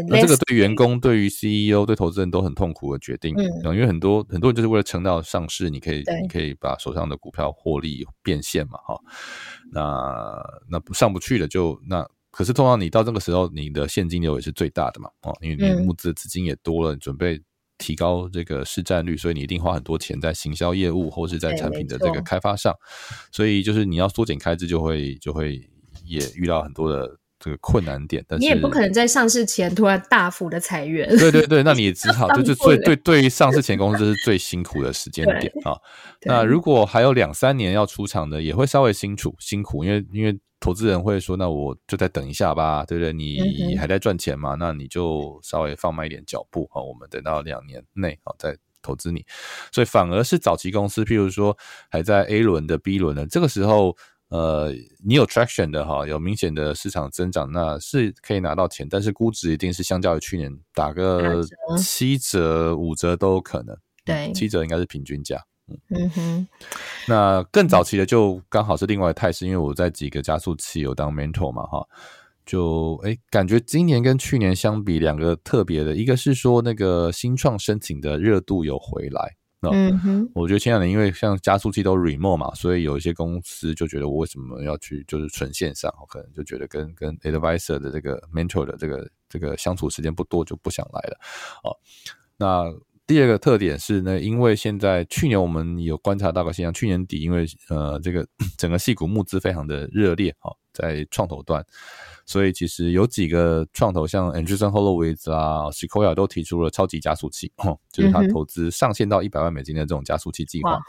[0.07, 3.35] 那这个对员工、对于 CEO、对投资人都很痛苦的决定。
[3.37, 8.99] 嗯，因为很多很多人就是为了撑到上市，你可以你可以把手上的股票获利变现嘛，哈。
[9.71, 17.41] 那那上不去了就那，可是通常你到这个时候，你的现金流也是最大的嘛，哦，因为你募资的资金也多了，你准备。
[17.81, 22.73] 提高这个市占率，所以你一定花很多钱在行销业务或是在产品的这个开发上，
[23.31, 25.59] 所以就是你要缩减开支，就会就会
[26.05, 28.23] 也遇到很多的这个困难点。
[28.27, 31.09] 但是你也不可能在上市前突然大幅的裁员。
[31.17, 35.75] 对对对，那你也 只好就是最对对于上市前公司这是最辛苦的时间点啊。
[36.23, 40.39] 那如果还有两三年要出场的，也会稍微辛苦辛苦，因为因为。
[40.61, 43.11] 投资人会说：“那我就再等一下吧，对不对？
[43.11, 44.55] 你还在赚钱嘛？
[44.55, 46.79] 那你就稍微放慢一点脚步哈。
[46.79, 49.25] 我们等到两年内啊再投资你。
[49.71, 51.57] 所以反而是早期公司，譬如说
[51.89, 53.97] 还在 A 轮的 B 轮的这个时候，
[54.29, 54.71] 呃，
[55.03, 61.43] 你有 traction 的哈，有明显的市场增长，那是可以拿到钱，但是估值一定是相较于去年打个
[61.79, 63.75] 七折、五折都有可能。
[64.05, 65.43] 对，七折应该是平均价。”
[65.89, 66.09] 嗯。
[66.09, 66.47] 哼，
[67.07, 71.85] 那更早期的就刚好是另外的态势，因为我在几个加速器有当 mentor 嘛，哈，
[72.45, 91.19] 就哎、欸，感觉今年跟去年相比，两个特别的，一个是说那个新创申请的热度有回来，嗯哼，我觉得前两年因为像加速器都 remote 嘛，所以有一些公司就觉得我为什么要去就是纯线上，可能就觉得跟跟 advisor 的这个 mentor 的这个这个相处时间不多，就不想来了，
[91.63, 91.75] 哦，
[92.37, 92.65] 那。
[93.11, 98.25] 第二个特点是呢，因为现在去年我们有观察到个现象，去年底因为呃这个
[98.57, 101.61] 整个戏股募资非常的热烈哈，在创投端，
[102.25, 107.51] 所以其实有几个创投像 Andreessen Horowitz 啊、Sequoia 都提出了超级加速器，
[107.91, 110.79] 就是他投资上限到一百万美金的这种加速器计划。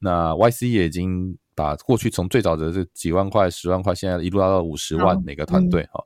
[0.00, 6.04] 那 YC 也已经把过去从最早的这几万块、十万块，现在一路拉到五十万每个团队哈。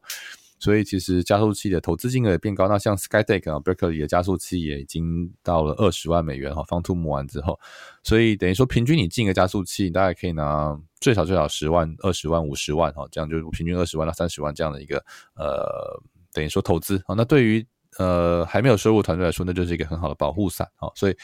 [0.62, 7.58] 所以其实加速器的投资金额也变高，那像 Skytech 啊，Berkeley 的加速器也已经到了二十万美元哈，Fund Two 募完之后，
[8.04, 16.00] 所以等于说平均你进一个加速器，大概可以拿最少最少十万、二十万、五十万哈，这样就是平均二十万到三十万这样的一个呃，
[16.32, 17.16] 等于说投资啊。
[17.16, 17.66] 那对于
[17.98, 20.86] 呃还没有收入团队来说，那就是一个很好的保护伞啊。
[20.94, 21.16] 所以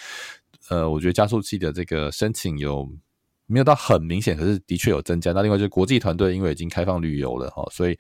[0.69, 2.91] 呃，我觉得加速器的这个申请有
[3.49, 5.33] 没有到很明显，可是的确有增加。
[5.33, 7.99] 那另外就是国际团队，因为已经开放旅游了哈，所以。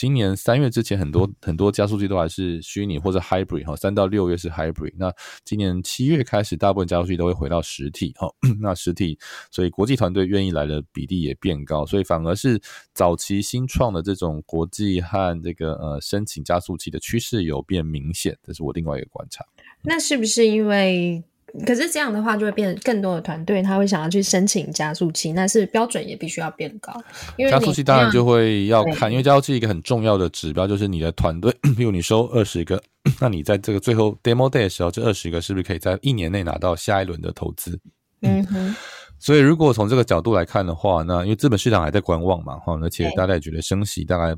[0.00, 4.92] 今年三月之前，很多很多加速器都还是虚拟或者 hybrid 哈，三到六月是 hybrid。
[4.96, 5.12] 那
[5.44, 8.28] 今年七月开始，大部分加速器都会回到实体哈。
[8.62, 9.18] 那实体，
[9.50, 12.60] 所以国际团队愿意来的比例也变高，所以反而是
[12.94, 19.44] 早期新创的这种国际和这个呃申请加速器的趋势有变明显，这是我另外一个观察。
[19.82, 21.24] 那是不是因为？
[21.66, 26.92] 可是这样的话，就会变成更多的团队，他会想要去申请加速器，那是标准也必须要变高。
[27.36, 32.82] 因为加速器当然就会要看，因为加速器一个很重要的指标就是你的团队，比如你收二十个，
[33.20, 37.78] 那你在这个最后 demo day 的时候，这二十个是不是可以在一年内拿到下一轮的投资？
[38.22, 38.76] 嗯哼。
[39.20, 44.32] 所以，如果从这个角度来看的话，那因为资本市场还在观望嘛，哈，而且大家也觉得升息大概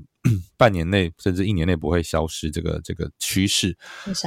[0.57, 3.77] 半年内甚至一年内不会消失这个这个趋势，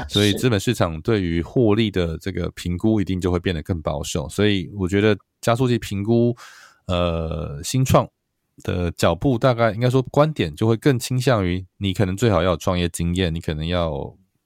[0.09, 4.29] 所以资本市场对于获利的这个评估一定就会变得更保守。
[4.29, 6.35] 所以，我觉得加速器评估
[6.85, 8.07] 呃新创
[8.63, 13.91] 的脚步，大概应该说观点就会更倾向于你可能最好要有创业经验，你可能要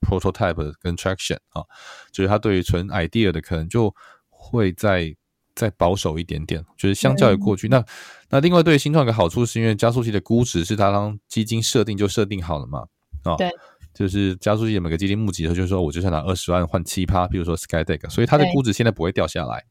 [0.00, 1.62] prototype 跟 traction 啊，
[2.10, 3.94] 就是他对于纯 idea 的可能就
[4.30, 5.14] 会在。
[5.58, 7.84] 再保守一点点，就是相较于过去，嗯、那
[8.30, 12.78] 那另外对新创的好处是因为加速器的估值是它当基金设定就设定好了嘛，
[13.24, 13.50] 啊、哦，对，
[13.92, 19.64] 就是加速器每个基金募集的时候，就是说我就想拿二十万换七趴，比如说 Skydeck，所以它的估值现在不会掉下来，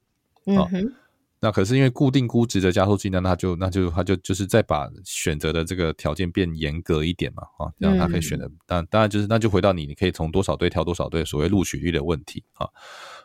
[0.46, 0.94] 嗯
[1.40, 12.68] 那可是因为固定估值的加速器呢，那就那就它就就是再把选择的这个条件变严格一点嘛，啊，这样它可以选择，当、嗯、当然就是那就回到你你可以从多少队挑多少队所谓录取率的问题啊。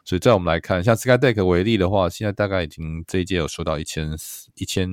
[0.04, 4.92] 所以，在我们来看，像 Skydeck 为例的话，现在大概已经这一届有收到一千四、一千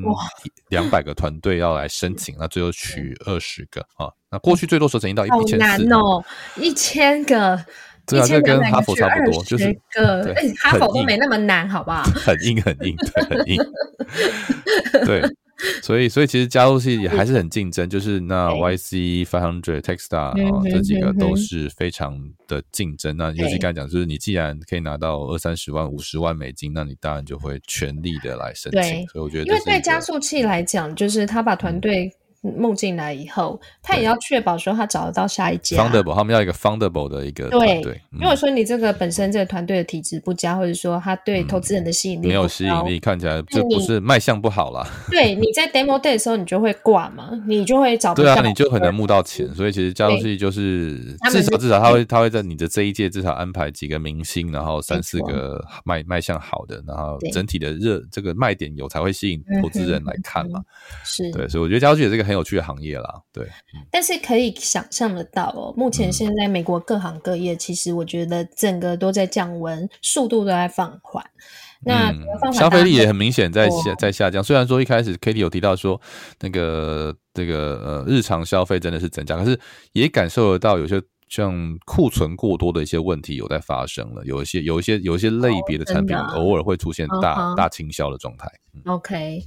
[0.68, 4.14] 两百个团队要来申请，那最后取二十个啊。
[4.30, 6.24] 那过去最多时候曾经到一千四，好难哦，
[6.58, 7.66] 一千个，
[8.10, 12.04] 对啊，这跟哈佛差不多，就是个，哎，哈佛都没那么难，好不好？
[12.04, 13.58] 很硬，很硬，对，很硬，
[15.06, 15.22] 对。
[15.82, 22.18] 所以，所以其实加速器也还是很竞争，就是那 YC Five Hundred、Techstar 啊，这几个都是非常
[22.48, 23.18] 的竞争。
[23.18, 29.06] 那尤其刚才讲，就是你既然可以拿到二三十万、五十万美金，那你当然就会全力的来申请。
[29.08, 32.10] 所以我觉得，因为对加速器来讲，就是他把团队。
[32.42, 35.78] 募进来以后，他也要确保说他找得到下一家。
[35.78, 38.02] Fundable，他们要一个 fundable 的一个团队。
[38.12, 44.88] 如果说你这个本身这个团队的体质不佳，或者说他对投资人的吸引力没有吸引力，看起来这不是卖相不好啦。
[45.10, 48.36] 对，你在 demo day 的时候，你就会挂嘛， 你就会找不到。
[48.36, 49.54] 对啊，你就很难募到钱。
[49.54, 50.98] 所以其实加速器就是
[51.30, 60.62] 至少至少他会他会在你的这一届至少安排几个明星，然后三四个卖卖相好的，然后整体的热这个卖点有才会吸引投资人来看嘛。
[61.04, 63.48] 是对，所以我觉得加速器也是一个很有趣的行业啦，对，
[63.92, 71.26] 但是可以想象得到哦，目前现在美国各行各业，其实我觉得整个都在降温，速度都在放缓。
[71.82, 72.14] 那
[72.52, 74.44] 消费力也很明显在下在下降。
[74.44, 76.00] 虽然说一开始 Katie 有提到说，
[76.42, 79.60] 那个这个呃日常消费真的是增加，可是
[79.94, 88.48] 也感受得到有些像库存过多的一些问题有在发生了，有一些有一些有一些类别的产品偶尔会出现大大倾销的状态。
[88.86, 89.42] OK。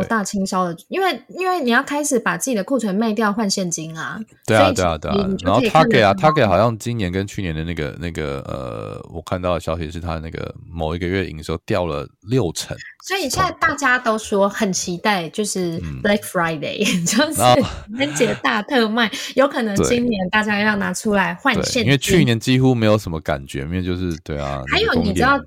[0.00, 4.18] 哦，大清销的，因为因为你要开始把自己的库存卖掉换现金啊。
[4.46, 5.28] 对啊，对啊，对啊。
[5.42, 12.76] 然后 Target 啊，Target 好像今年跟去年的那个那个呃，我看到的消息是他那个某一个月营收掉了六成。
[13.06, 21.84] 所以现在大家都说很期待， 就是 Black Friday，、嗯、就是情人节大特卖，有可能今年大家要拿出来换现金。
[21.84, 24.62] 因为去年几乎没有什么感觉，因为就是对啊。
[24.72, 25.38] 还有你知道，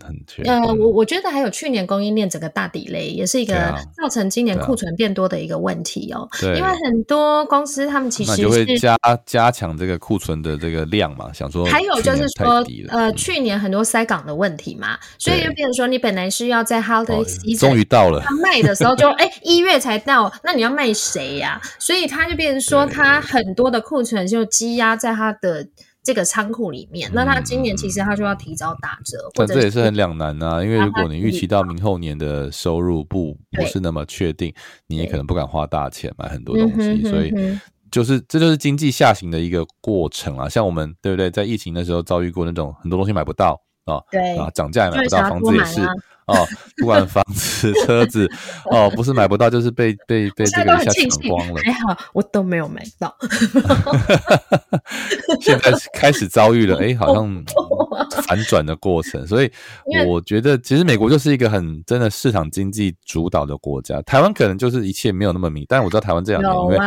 [0.46, 3.54] 呃，我我觉得还有去年供应链整个大 delay 也是一个
[3.96, 6.30] 造成今年库存变多的一个问题哦。
[6.40, 8.96] 对，因为很多公司他们其实是就会加
[9.26, 11.66] 加强这个库存的这个量嘛，想说。
[11.66, 17.58] 还有就是说，呃，去年很多塞港的问题嘛，所以就变成说你本来是要在 holidays。
[17.58, 21.60] 终于到了，他卖的时候就哎一月才到，那你要卖谁呀？
[21.80, 25.68] 所以他就变成说，他很多的库存就积压在他的
[26.08, 27.12] 这个仓库里面。
[27.14, 30.64] 那他今年其实他就要提早打折，但这也是很两难啊。
[30.64, 34.54] 因为如果你预期到明后年的收入不不是那么确定，
[34.88, 37.04] 你也可能不敢花大钱买很多东西。
[37.04, 37.34] 所以
[37.92, 40.48] 就是这就是经济下行的一个过程啊。
[40.48, 41.30] 像我们对不对？
[41.30, 45.82] 在疫情的时候遭遇过那种很多东西买不到啊，对啊，涨价也买不到，房子也是。
[46.28, 46.46] 哦，
[46.78, 48.30] 不管房子、车子，
[48.70, 51.62] 哦，不是买不到，就是被被被这个一下抢光了。
[51.64, 53.16] 还好我都没有买到。
[55.42, 57.46] 现在开始遭遇了，哎、欸，好像
[58.24, 59.26] 反转的过程。
[59.26, 59.50] 所以
[60.06, 64.02] 我觉得，其实美国就是一个很真的市场经济主导的国家。
[64.02, 66.78] 台湾可能就是一切没有那么明，但是我知道台湾这两年因为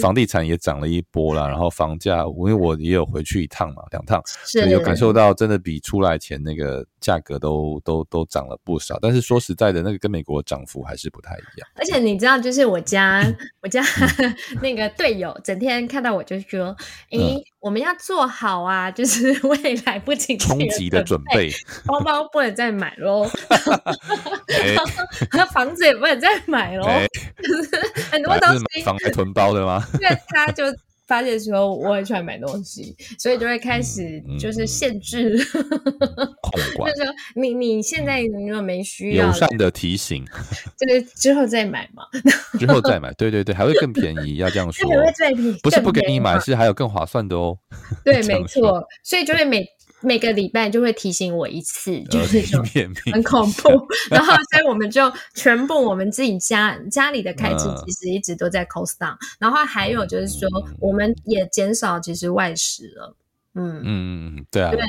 [0.00, 6.84] 房地产也涨了一波啦，然后房价，因为我也有回去一趟嘛，两趟，所以有感受到真的比出来前那个。
[7.06, 8.98] 价格都都都涨了不少。
[9.00, 11.68] 但是说实在的，那个跟美国涨幅还是不太一样。
[11.76, 13.22] 而且你知道，就是我家
[13.62, 13.80] 我家
[14.60, 16.76] 那个队友，整天看到我就说
[17.10, 21.50] ：“哎、欸，嗯、我们要做好啊，就是未来不景气冲击的准备，
[21.86, 23.30] 包包不能再买喽，
[25.32, 27.08] 那房子也不能再买喽，欸、
[28.10, 29.86] 很多东西房来囤包的吗？
[29.94, 30.64] 因为他就。
[31.06, 36.92] 发现说我很喜欢买东西，所以就会开始就是限制，控管。
[36.92, 40.24] 就是说你你现在如果没需要，友善的提醒，
[40.78, 42.02] 就是之后再买嘛。
[42.58, 44.90] 之后再买，对对对，还会更便宜，要这样 说。
[45.62, 47.58] 不是不给你买，是还有更划算的哦。
[48.04, 49.66] 对，没错，所以就会每。
[50.02, 52.40] 每个礼拜就会提醒我一次，就是
[53.12, 53.70] 很恐怖。
[54.10, 59.16] 然后，所以我们就全部我们自己家家里的开支其实一直都在 cost down。
[59.38, 63.16] 然后还有就是说，我们也减少其实外食了。
[63.58, 64.70] 嗯嗯嗯对啊。
[64.70, 64.80] 对，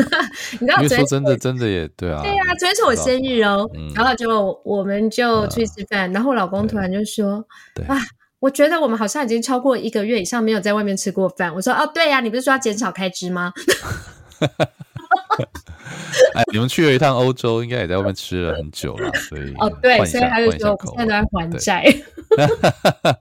[0.58, 2.22] 你知道，说真的，真的也对啊。
[2.22, 7.46] 对啊，昨天是我生日哦，然后就我们就去吃饭，然后我老公突然就说
[7.86, 8.00] ：“啊，
[8.40, 13.52] 我觉得我们好像已经超过一个月以上没有在外面吃过饭。”我说：“哦，对呀，你不是说要减少开支吗？”
[16.34, 21.84] 哎，你们去了一趟欧洲，应该也在外面吃了很久了， 所以哦，对，所以他就说我现在都在还债。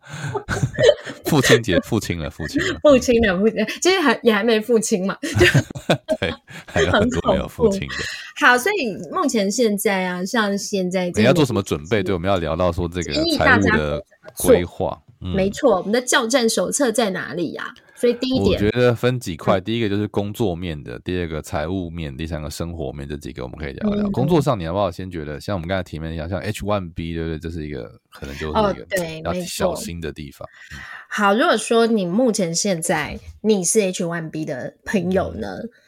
[1.25, 5.17] 父亲节，父亲了，父亲了，父亲了，父亲，其实还也还没父亲嘛，
[6.19, 6.33] 对，
[6.65, 7.95] 还有很多没有父亲的。
[8.39, 12.03] 好，所以目前现在啊，像现在你要做什么准备？
[12.03, 14.03] 对，我们要聊到说这个财务的
[14.37, 15.01] 规划。
[15.19, 17.73] 没错，我们的教战手册在哪里呀？
[17.95, 24.09] 所以第一点，我觉得分几块，第一个就是工作面的，第二个财务面，第三个生活面，这几个我们可以聊聊。
[24.11, 27.39] 工作上，你要不要先觉得像我们刚才提面一样，像 H1B，对不对？
[27.39, 30.47] 这是一个可能就是一个要小心的地方。
[31.07, 35.47] 好，如果说你目前现在你是 H1B 的朋友呢？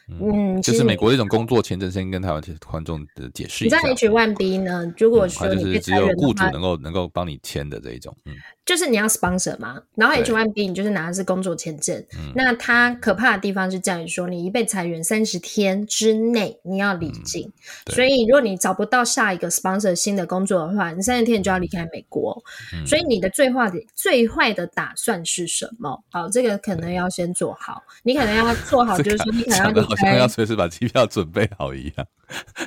[0.09, 3.77] 嗯，就是美国这种工作签证，先跟台湾观众的解释一下。
[3.81, 4.93] 你在 H1B 呢？
[4.97, 8.33] 如果说你是只有雇主能够能够帮你签的这一种，嗯，
[8.67, 9.81] 就是你要 sponsor 嘛。
[9.95, 12.05] 然后 H1B 你就是拿的是工作签证。
[12.35, 17.51] 那它可怕的地方是在于说，你一被裁员三十天之内你要离境。
[17.87, 22.43] 所以如果你找不到下一个 sponsor 新的工作的话，你三十天你就要离开美国。
[22.85, 26.03] 所以你的最坏的最坏的打算是什么？
[26.11, 27.81] 好，这个可能要先做好。
[28.03, 29.95] 你可能要做好， 就是说你可能要。
[29.97, 32.05] 像要随时把机票准备好一样，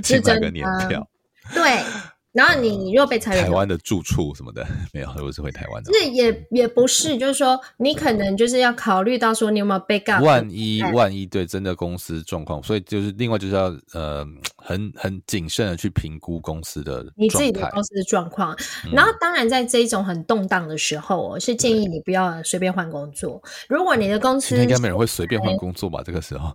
[0.03, 1.07] 先买个年票。
[1.55, 1.81] 对，
[2.33, 14.24] 然后你若被裁员，台湾的住处什么的没有，如果是回台湾的，这也也不是，就是说你可能就是要考虑到说你有没有 backup，万一万一对真的公司状况，所以就是另外就是要呃
[14.57, 18.57] 很很谨慎的去评估公司的你自己的公司的状况。
[18.93, 23.43] 然后当然在这一种很动荡的时候，我是建议你不要随便换工作。
[23.68, 26.01] 如果你的公司应该没人会随便换工作吧？
[26.05, 26.55] 这个时候。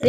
[0.00, 0.08] 呃，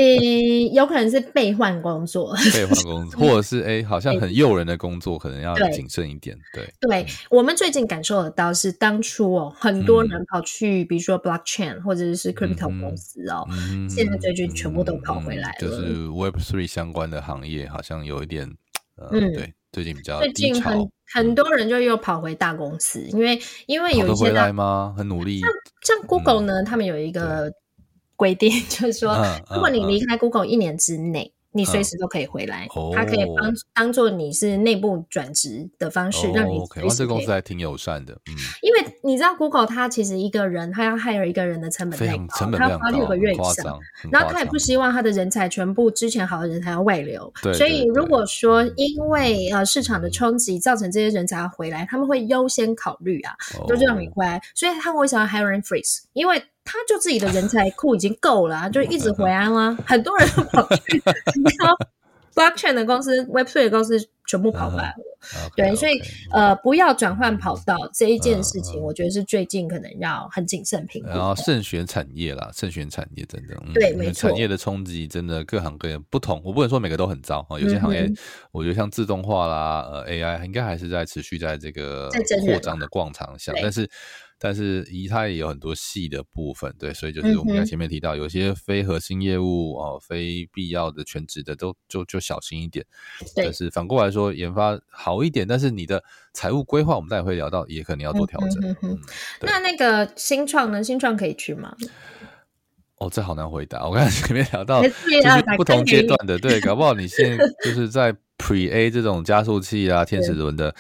[0.74, 6.38] 有可能是被换工作，被换工作， 或者是哎，好像很诱人的工作，可能要谨慎一点。
[6.54, 13.48] 对，对，我们最近感受得到是当初哦，很多人跑去，比如说 blockchain 或者是 crypto 公司哦，
[13.90, 15.56] 现在最近全部都跑回来了。
[15.60, 18.46] 就是 Web Three 相关的行业，好像有一点，
[19.12, 20.20] 嗯，对，最近比较。
[20.20, 24.94] 最近很很多人就又跑回大公司，因为因为有一些回来吗？
[24.98, 25.40] 很努力。
[25.40, 25.50] 像
[25.84, 27.50] 像 Google 呢，他们有一个。
[28.18, 29.16] 规定 就是说，
[29.50, 36.98] 如果你离开 Google 一年之内，你随时都可以回来，它可以帮当做你是内部转职的方式，让你随时。
[36.98, 43.80] 这公司还挺友善的，嗯，因为你知道 Google 它其实一个人他要 hire 一个人的成本太高，他要花六个月以上，
[44.12, 53.34] 然后他也不希望他的人才全部之前好的人才要外流，所以如果说因为呃市场的冲击造成这些人才要回来，他们会优先考虑啊，
[53.68, 56.04] 就让你回来，所以他们为什么要 hiring freeze？
[56.14, 59.78] 因为他就自己的人才库已经够了，就一直回安啊？
[59.86, 61.02] 很多人都跑去，
[61.36, 61.74] 你看
[62.36, 63.98] blockchain 的公司、Web3 的公司
[64.28, 64.96] 全部跑回来了。
[65.56, 66.00] 对，所以
[66.32, 71.10] 呃，不要转换跑道这一件事情，我觉得是最近可能要很谨慎评估。
[71.10, 73.56] 然后慎选产业啦，慎选产业真的。
[73.74, 74.30] 对，没错。
[74.30, 77.60] 产业的冲击真的各行各业不同，我不能说每个都很糟啊。
[77.60, 78.08] 有些行业，
[78.52, 82.10] 我觉得像自动化啦、呃 AI，应该还是在持续在这个
[82.46, 83.90] 扩张的广场下，但是。
[84.40, 92.86] 但是，以它也有很多细的部分，对，所以就是我们在前面提到，有些非核心业务哦，非必要的全职的，都就就小心一点。
[93.36, 98.64] 对但是反过来说，研发好一点，但是你的财务规划，我们待会会聊到，也可能要做调整。
[98.64, 99.00] 嗯嗯嗯、
[99.42, 100.84] 那那个新创呢？
[100.84, 101.76] 新创可以去吗？
[103.00, 103.88] 哦，这好难回答。
[103.88, 110.76] 我刚才前面聊到，就是不同阶段的，对，搞不好你现在 就是在 Pre A 这种加速器啊、 天使轮的，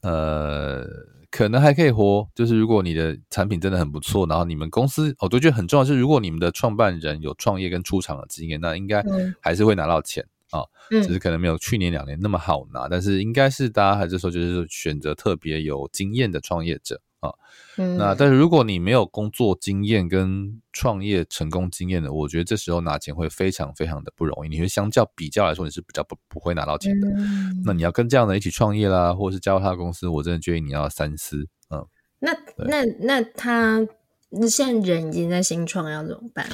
[0.00, 0.86] 呃。
[1.32, 9.02] 可能还可以活，就是如果你的产品真的很不错，然后你们公司，我都觉得很重要是，如果你们的创办人有创业跟出厂的经验，那应该
[9.40, 10.24] 还是会拿到钱。
[10.50, 10.60] 啊，
[10.90, 17.00] 只是可能没有去年两年那么好拿，但是应该是大家还是说就是选择特别有经验的创业者。
[17.22, 17.32] 啊，
[17.78, 24.48] 嗯，那但是如果你没有工作经验跟创业成功经验的，我觉得这时候拿钱会非常非常的不容易。
[24.48, 27.08] 你会相较比较来说，你是比较不不会拿到钱的。
[27.08, 31.46] 嗯，那你要跟这样的一起创业啦，或者是加入他的公司，我真的建议你要三思。
[31.70, 31.86] 嗯，
[32.18, 33.86] 那那那他
[34.30, 36.44] 那现在人已经在新创，要怎么办？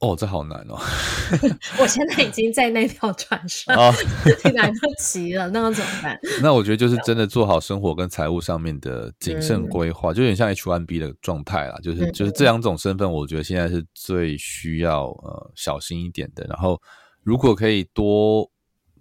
[0.00, 0.78] 哦，这好难哦！
[1.80, 3.74] 我现在已经在那条船上，
[4.54, 6.18] 来不及了，那要怎么办？
[6.42, 11.78] 那我觉得就是真的做好生活跟财务上面的谨慎规划，嗯、就有点像 H1B 的状态啦。
[11.82, 16.44] 就是就是这两种身份，我觉得现在是最需要呃小心一点的。
[16.48, 16.80] 然后，
[17.22, 18.50] 如果可以多。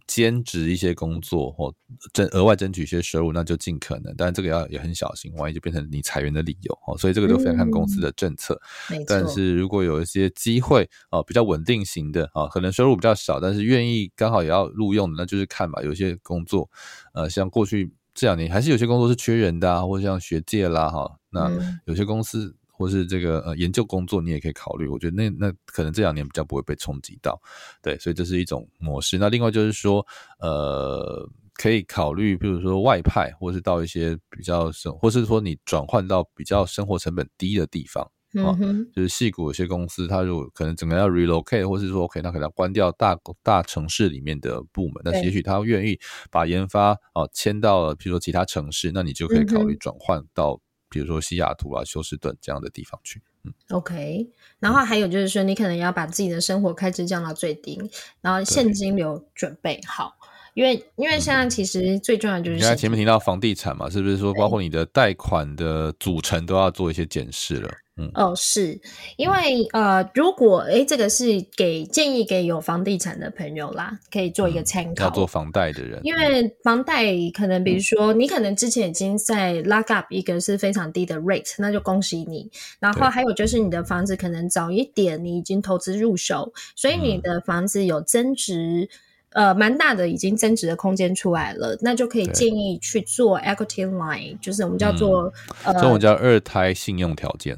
[0.07, 1.73] 兼职一些工作或
[2.13, 6.97] 争额外争取一些收入，那就尽可能，但这个要也很小心，万一就变成你裁员的理由哦。
[6.97, 8.59] 所以这个都非常看公司的政策。
[8.91, 15.81] 嗯、但是如果有一些机会啊，比较稳定型的啊，可能收入比较少，但是愿意刚好也要录用的，那就是看吧。
[15.81, 16.69] 有些工作，
[17.13, 21.51] 呃，像过去这两年还是有些工作是缺人的啊，或者像学界啦哈，那
[21.85, 22.55] 有些公司。
[22.77, 24.87] 或是这个呃研究工作，你也可以考虑。
[24.87, 27.41] 我觉得那那可能这两年比较不会被冲击到，
[27.81, 29.17] 对，所以这是一种模式。
[29.17, 30.05] 那另外就是说，
[30.39, 45.97] 呃，可以考虑，比如说外派，或是到一些比较生，或是说你转换到比较生活成本低的地方，嗯，就是矽谷有些公司，它如果可能整个要 relocate，或是说 OK，那可能要关掉大大城市里面的部门，但是也许他愿意
[46.29, 50.59] 把研发啊迁到了，比如说其他城市，那你就可以考虑转换到。
[50.95, 54.25] 比如说西雅图啊、休斯顿这样的地方去，嗯，OK。
[54.59, 57.77] 然后还有就是说，你可能要把自己的生活开支降到最低，
[58.21, 60.15] 然后现金流准备好，
[60.53, 67.69] 因为因为现在其实最重要的就是刚才前面提到房地产嘛，是不是说包括你的贷款的组成都要做一些检视了？
[67.97, 68.79] 嗯，哦，是。
[69.15, 71.25] 因为呃，如果诶这个是
[71.55, 75.05] 给建议给有房地产的朋友啦，可以做一个参考。
[75.05, 82.51] 要做房贷的人，因为房贷可能比如说你可能之前已经在 lock up 一个是非常低的 rate，那就恭喜你。
[82.79, 88.89] 然后还有就是你的房子可能早一点你已经投资入手，所以你的房子有增值，
[89.29, 95.31] 呃，蛮大的已经增值的空间出来了，那就可以建议去做 equity line，就是我们叫做
[95.63, 97.57] 呃，这种叫二胎信用条件。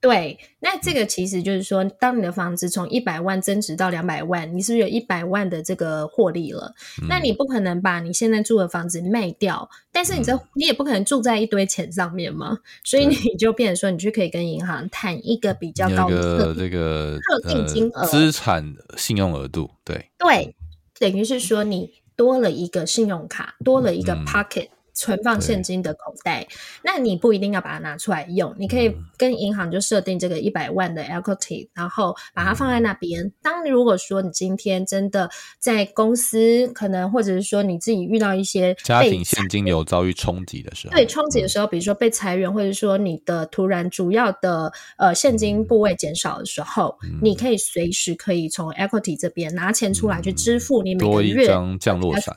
[0.00, 6.72] 对，那这个其实就是说，当你的房子从一百万增值到两百万，你是不是有一百万的这个获利了？
[7.02, 19.68] 嗯、那你不可能把你现在住的房子卖掉，但是你这、嗯、你也不可能住在一堆钱上面嘛，所以你 就变成说，你就可以跟银行谈一个比较高的这个特定金额资产信用额度。
[19.84, 20.54] 对对，
[20.98, 24.66] 等于是说你多了一个信用卡，多了一个 pocket。
[24.66, 26.44] 嗯存放现金的口袋，
[26.82, 33.32] 那你不一定要把它拿出来用，你可以跟银行就设定这个一百万的 equity，然后把它放在那边。
[33.40, 35.30] 当如果说你今天真的
[35.60, 51.46] 在公司，可能或者是说你自己遇到一些家庭现金流遭遇冲击的时候，对冲击的时候，比如说被裁员，或者说你的突然主要的呃现金部位减少的时候，你可以随时可以从 equity 这边拿钱出来去支付你每个月
[51.78, 52.36] 降落伞。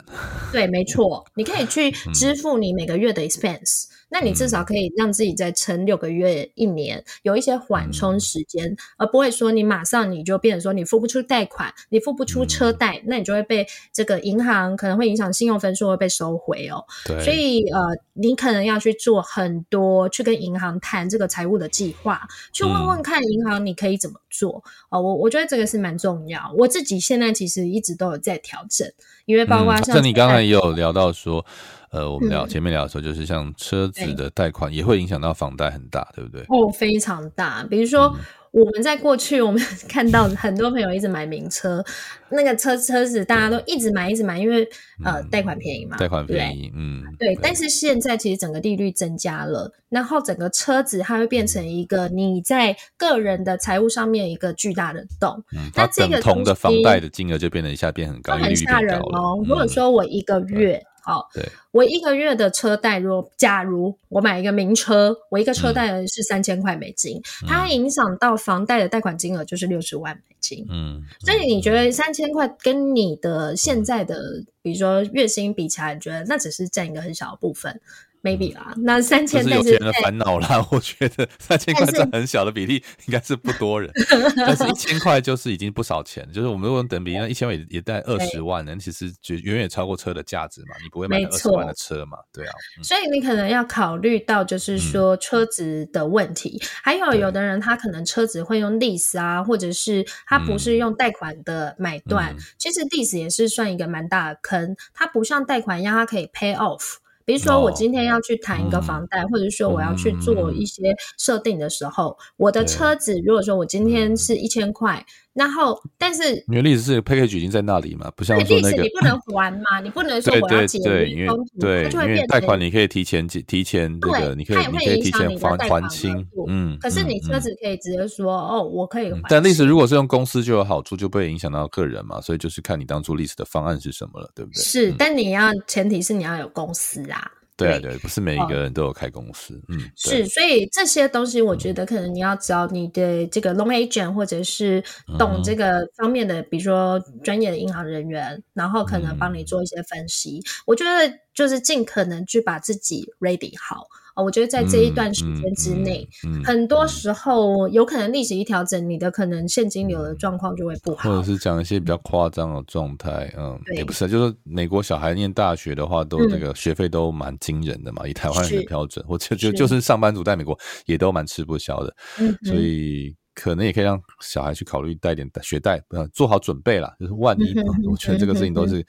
[0.51, 2.50] 对，没错，你可以去支付。
[2.57, 16.83] 你每个月的 expense，那你至少可以让自己再撑六个月、一年，有一些缓冲时间，嗯、而不会说你马上你就变成说你付不出贷款，你付不出车贷，嗯、那你就会被这个银行可能会影响信用分数会被收回哦。
[17.05, 17.79] 对，所以呃，
[18.13, 25.01] 你可能要去做很多，去跟银行谈这个财务的计划，去问问看银行你可以怎么做啊、嗯呃。
[25.01, 26.53] 我我觉得这个是蛮重要。
[26.57, 28.91] 我自己现在其实一直都有在调整，
[29.25, 31.45] 因为包括像、嗯、你刚才也有聊到说。
[31.91, 36.41] 呃，我们聊前面聊的时候，就是像车子的贷款也会影响到房贷很大，对不对？
[36.43, 37.65] 哦，非常大。
[37.69, 38.15] 比如说，
[38.51, 41.83] 我们在过去，我们 看到很多朋友一直买名车，
[42.29, 44.65] 那个车车子大家都一直买，一直买，因为
[45.03, 47.37] 呃贷款便宜嘛，贷款便宜，嗯，对。
[47.41, 55.43] 但是现在其实整个利率增加了，然后整个车子它会变成一个你在个人的财务上面一个巨大的洞。
[55.51, 59.43] 嗯，它等同的房贷的金额就变得一下变很高，很吓人哦。
[59.45, 60.81] 如果说我一个月。
[61.03, 70.65] 好，对，我一个月的车贷，如果假如我买一个名车，我一个车贷是三千块美金，嗯、它影响到房贷的贷款金额就是六十万美金。
[70.69, 77.81] 嗯，所以你觉得三千块跟你的现在的，比如说月薪比起来，你觉得那只是占一个很小的部分？
[78.21, 80.65] Maybe 啦，那三千是有钱人的烦恼啦。
[80.71, 83.91] 我觉得 三千块占很小的比例，应该是不多人。
[84.35, 90.75] 但是一千块就是已经不少钱，就是我们如果等比例，那一千块也也带二十万呢，其实就远远超过车的价值嘛。
[90.83, 92.17] 你不会买二十万的车嘛？
[92.31, 92.53] 对啊。
[92.83, 96.59] 所以你可能要考虑到，就是说车子的问题。
[96.61, 102.33] 嗯、还有有的人他可能车子会用 lease 啊，或者是他不是用贷款的买断。
[102.33, 106.97] 嗯、其实 lease 也是算一个蛮大的坑，它不像贷款一样，它可以 pay off。
[107.25, 115.05] 比如说，我今天要去谈一个房贷，或者说我要去做一些设定的时候，嗯、我的车子如果说我今天是一千块。
[115.33, 121.27] 然后，但是因为历史是 package 已经在那里嘛，不像说那个你不能还嘛，你不能说我要结对，因为
[121.57, 129.21] 对，因为贷款你可以提前提前这个，你可以你可以提前还还清，嗯，可是你车子可以直接说哦，我可以还。
[129.29, 134.61] 但历史如果是用公司就有好处，就不会影响到个人嘛，所以就是看你当初历史的方案是什么了，对不对？
[134.61, 137.31] 是，但你要前提是你要有公司啊。
[137.61, 144.83] 对对，不是每一个人都有开公司，哦、嗯，是，所以这些东西我觉得可能你要找你的这个 loan agent 或者是
[145.17, 150.39] 懂这个方面的，嗯、比如说专业的银行人员，然后可能帮你做一些分析。
[150.39, 153.87] 嗯、我觉得就是尽可能去把自己 ready 好。
[154.21, 169.31] 哦，我觉得在这一段时间之内，嗯嗯嗯、很多时候有可能利息一调整，你的可能现金流的状况就会不好，或者是讲一些比较夸张的状态，嗯，也不是，就是美国小孩念大学的话，都那个学费都蛮惊人的嘛，嗯、以台湾人的标准，或者是。
[169.41, 170.55] 就就是上班族在美国
[170.85, 173.15] 也都蛮吃不消的，嗯、所以。
[173.33, 175.81] 可能也可以让小孩去考虑带点学贷，
[176.13, 176.93] 做好准备啦。
[176.99, 177.53] 就是万一，
[177.87, 178.85] 我觉得这个事情都是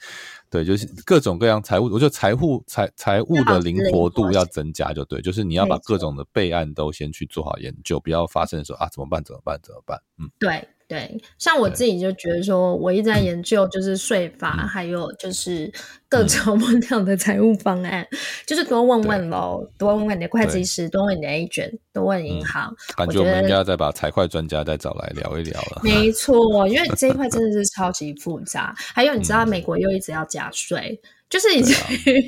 [0.49, 9.23] 对，就是各种各样财务，我觉得财务财财务的灵活度要增加，就对，就是你要把各种的备案都先去做好研究，不要发生的时候啊，怎么办？
[9.23, 9.59] 怎么办？
[9.63, 9.99] 怎么办？
[10.19, 10.67] 嗯，对。
[10.85, 15.71] 对，像我自己就觉得说，我一直在研究就是税法，嗯、还有就是
[16.13, 22.69] 各种不同的财务方案，嗯、就是多问问喽，多问问你的会计师，多问你的 agent，多问银行。
[22.69, 25.81] 嗯、感觉我们应该要再把财会专家再找来聊一聊了。
[25.83, 28.75] 没 错，因为这一块真的是超级复杂。
[28.77, 31.01] 还有，你知道美国又一直要加税。
[31.29, 31.75] 就是已经，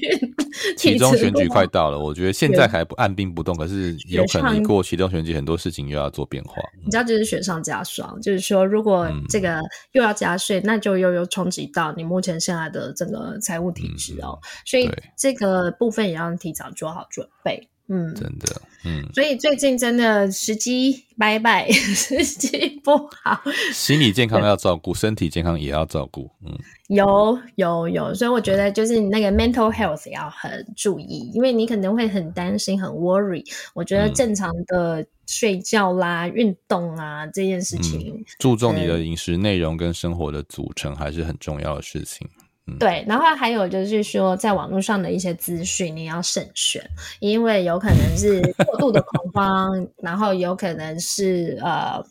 [0.76, 6.56] 其中选举快到了，我觉得现在还不按兵不动，可是有可能过其中选举，很多事情又要做变化。
[6.84, 9.62] 你知道，就是雪上加霜，就是说，如果这个
[9.92, 17.70] 又要加税，那就又又冲击到你目前现在的整个财务体制哦，所以这个部分也要提早做好准备。
[17.88, 23.40] 嗯，真的，嗯，所以最近真的时机拜拜， 时机不好，
[23.72, 26.58] 心理健康要照顾，身体健康也要照顾，嗯，
[26.88, 33.44] 有有有，所以我觉得就是你那个 mental health 要很注意，因为你可能会很担心，很 worry。
[33.76, 42.28] 我觉得正常的睡觉啦、运、嗯、动啊这件事情，嗯、注重你的饮食内容跟生活的组成还是很重要的事情。
[42.80, 46.84] 对，然后还有就是说，在网络上的一些资讯你要慎选，
[47.20, 52.04] 因为有可能是过度的恐慌，然后有可能是呃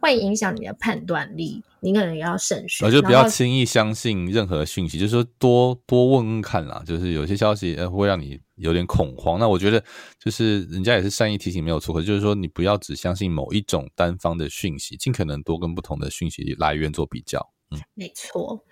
[0.00, 2.86] 会影响你的判断力，你可能也要慎选。
[2.86, 9.38] 我就不要轻易相信任何讯息，就是说多多问问看啦，就是有些消息呃会让你有点恐慌。
[9.38, 9.82] 那我觉得
[10.22, 17.50] 就是人家也是善意提醒没有错，就是说你不要只相信某一种单方的讯息，尽可能多跟不同的讯息来源做比较。
[17.94, 18.62] 没错，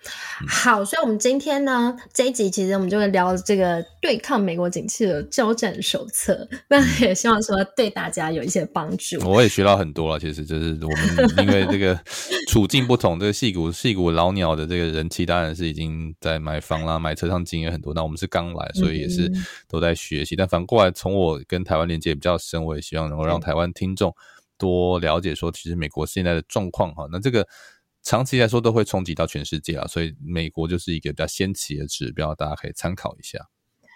[0.47, 6.47] 好，所以，我们今天呢这一集，其实我们就会聊这个对抗美国景气的交战手册。
[6.67, 9.17] 那也希望说对大家有一些帮助。
[9.27, 11.99] 我也学到很多了，其实就是我们 因为这个
[12.47, 17.93] 处境不同，这个戏骨戏骨老鸟的这个人气当然是已经在买房啦、买车上经验很多。
[17.93, 19.31] 那我们是刚来，所以也是
[19.67, 20.35] 都在学习。
[20.35, 24.13] 嗯、但反过来，从我跟台湾连接比较深，我也希望能够让台湾听众
[24.57, 27.07] 多了解说，其实美国现在的状况哈。
[27.11, 27.47] 那这个。
[28.03, 33.49] 长期来说都会冲击到全世界啊，所以美国就是一个比较先期的指标，大家可以参考一下。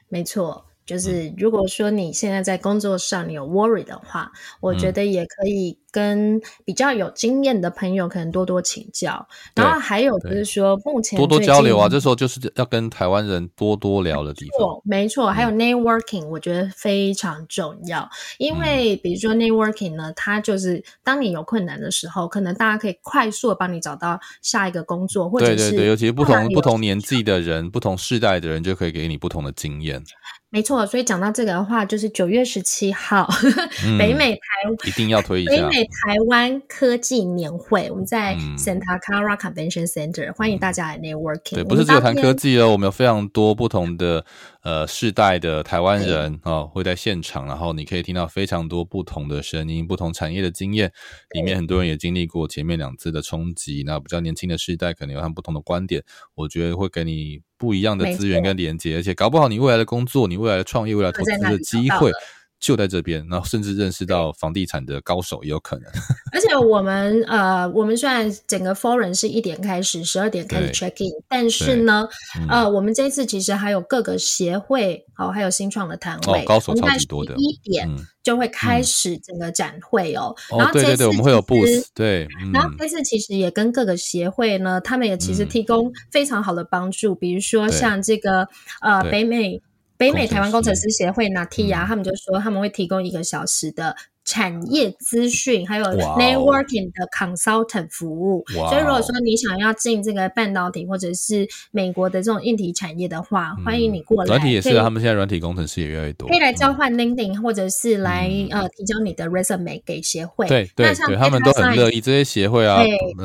[0.09, 0.65] 没错。
[0.85, 9.25] 就是如果说你现在在工作上你有 worry 的话，嗯、我觉得也可以跟比较有经验的朋友可能多多请教。
[9.55, 14.81] 然后还有就是说，目前多多交流啊，这时候就是要跟台湾人多多聊的地方。
[14.83, 18.01] 没错，还有 networking，我觉得非常重要。
[18.01, 30.03] 嗯、因为比如说 networking 呢，它就是当你有困难的时候，可能大家可以快速的帮你找到下一个工作，或者是对对对，尤其是不同不同年纪的人、不同世代的人，就可以给你不同的经验。
[30.49, 33.27] 没错，所以讲到这个的话，就是九月十七号，
[33.85, 34.39] 嗯、北美台
[34.87, 35.51] 一定要推一下。
[35.51, 41.55] 北美台湾科技年会，我们在 Santa Clara Convention Center，欢迎大家来 networking。
[41.55, 44.25] 对，不是只有谈科技哦，我们有非常多不同的
[44.63, 50.91] 呃世代的台湾人哦会在现场，然后你可以听到非常多不同的声音、不同产业的经验。
[51.31, 56.03] 里面很多人也经历过前面两次的冲击，那比较年轻的世代可能有他们不同的观点，
[56.35, 62.11] 我觉得会给你不一样的资源跟连接，而且搞不好你未来的工作、你未来的创业、未来投资的机会。
[62.59, 65.85] 就在这边，然后甚至认识到房地产的高手也有可能。
[66.33, 72.07] 而且我们呃，我们虽然整个 forum 是一点开始，十二点开始 check in，但是呢，
[72.49, 77.35] 呃，我们这一次其实还有各个协会，哦，还有新创的摊位，哦，高手超级多的。
[77.37, 77.87] 一点
[78.23, 80.35] 就会开始整个展会哦。
[80.49, 82.27] 然后对对对，我们会有 booth，对。
[82.51, 88.47] 然后这次其实也跟各个协会呢，他们也其实提供非常好的帮助，比如说像这个
[88.81, 89.61] 呃北美。
[89.97, 93.95] 北美台湾工程师协会 NATIA，他们就说他们会提供一个小时的。
[94.25, 98.69] 产业资讯还有 networking 的 consultant 服务，wow.
[98.69, 104.27] 所以如果说你想要进这个半导体或者是美国的这种硬体产业的话，嗯、欢迎你过来。
[104.27, 110.47] 软体也是，他们现在软体工程师也越来越多，可以来交换 LinkedIn、嗯、或者是来、嗯、呃提交你的 resume 给协会。
[110.47, 112.01] 对对对，他们都很乐意。
[112.01, 112.81] 这些协会啊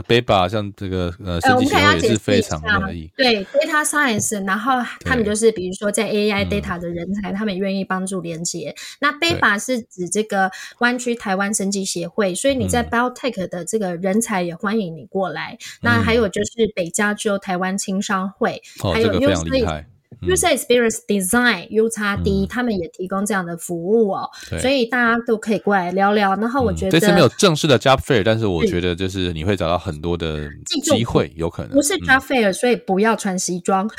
[0.07, 3.11] ，BayBa 像这个呃设计协会也是非常乐意。
[3.17, 4.75] 对 Data Science，然后
[5.05, 8.75] 他们就是比如说在 AI Data 的人才，他们也愿意帮助连接。
[9.01, 10.51] 那 BayBa 是指这个
[10.91, 15.57] 湾区台湾生技协会，所以你在 Biotech 的这个人才也欢迎你过来。
[15.61, 19.85] 嗯、那还有就是北加州台湾青商会，哦、还有 User
[20.23, 24.29] User Experience Design UXD，、嗯、他们也提供这样的服务哦。
[24.61, 26.35] 所以大家都可以过来聊聊。
[26.37, 30.49] 然后我觉得、嗯、这次没有正式的 Job Fair，但是我觉得就是你会找到很多的
[30.85, 33.89] 机会，有可能不是 Job Fair，、嗯、所以不要穿西装。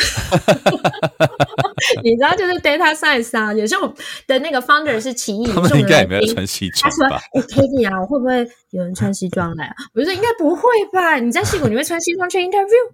[2.03, 3.91] 你知道，就是 data science 啊，有时候
[4.28, 6.91] 的那个 founder 是奇异，他们应该也没有穿西装？
[6.91, 7.07] 他说
[7.41, 10.62] ：“Katie 啊，我会不会有人穿西装来啊？” 我就说：“应该不会
[10.93, 11.18] 吧？
[11.18, 12.86] 你在戏谷你会穿西装去 interview？”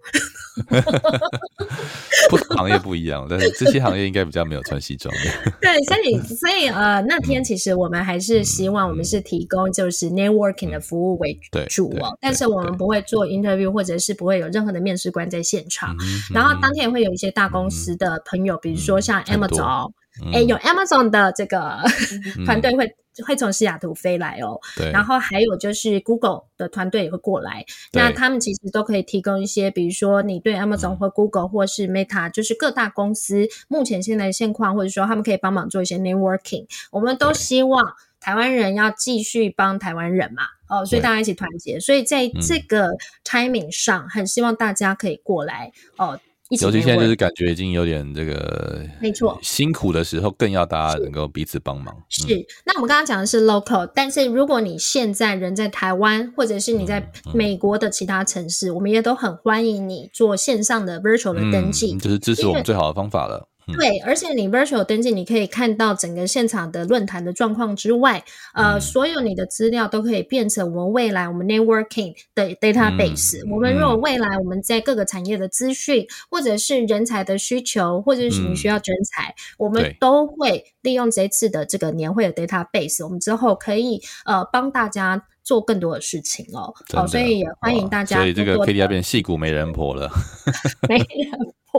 [2.30, 5.52] 不同行业不一样，但是这些行业应该比较没有穿西装的。
[5.62, 11.38] 对，所以 所以呃，那天其实我们还是希望我们是提供就是 networking 的服务为
[11.70, 15.96] 主哦，但是我们不会做 interview，或者是不会有任何的面试官在现场。
[16.34, 18.78] 然后当天也会有一些大公司的朋友，比如。
[18.88, 19.92] 说像 Amazon，
[20.32, 21.80] 哎、有 Amazon 的这个
[22.46, 22.94] 团队会、嗯、
[23.26, 24.60] 会从西雅图飞来哦。
[24.76, 24.92] 对。
[24.92, 36.66] 然后还有就是 Google 的团队也会过来，那他们其实都可以提供一些，比如说你对 Amazon 或 Google 或是 Meta，就是各大公司目前现在的现况，或者说他们可以帮忙做一些 networking。
[36.92, 41.80] 我们都希望台湾人要继续帮台湾人嘛，哦，所以大家一起团结。
[41.80, 42.90] 所以在这个
[43.24, 46.20] timing 上，很希望大家可以过来哦。
[46.50, 51.94] 尤其现在就是感觉已经有点这个，没错，辛苦的时候更要大家能够彼此帮忙。
[52.08, 63.50] 是，嗯、那我们刚刚讲的是 local，但是如果你现在人在台湾，或者是你在美国的其他城市，嗯嗯、我们也都很欢迎你做线上的 virtual 的登记，这、是支持我们最好的方法了。
[63.76, 73.52] 对，而且你 virtual 登记，你可以看到整个现场的论坛的状况之外，呃、嗯，所有你的资料都可以变成我们未来我们 networking 的 database、嗯。
[73.52, 86.74] 我们如果未来我们在各个产业的资讯，嗯、或者是人才的需求，或者是你需要人才、嗯，我们都会利用这次的这个年会的 database，我们之后可以呃帮大家做更多的事情哦。
[86.94, 88.18] 好，所以也欢迎大家。
[88.18, 90.10] 所以这个要变戏骨没人婆了。
[90.88, 91.06] 没人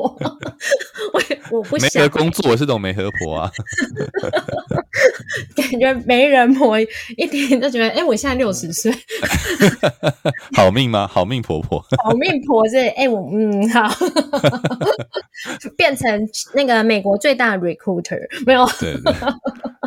[0.01, 0.39] 婆。
[1.51, 3.51] 我我不想没得工作，我是种媒婆婆啊，
[5.57, 8.93] 感觉媒人婆一点就觉得，哎、欸，我现在六十岁，
[10.55, 11.07] 好命吗？
[11.07, 13.89] 好命婆婆，好命婆是哎、欸，我嗯好，
[15.79, 18.67] 变成那个美国最大的 recruiter 没有？
[18.79, 19.13] 对对，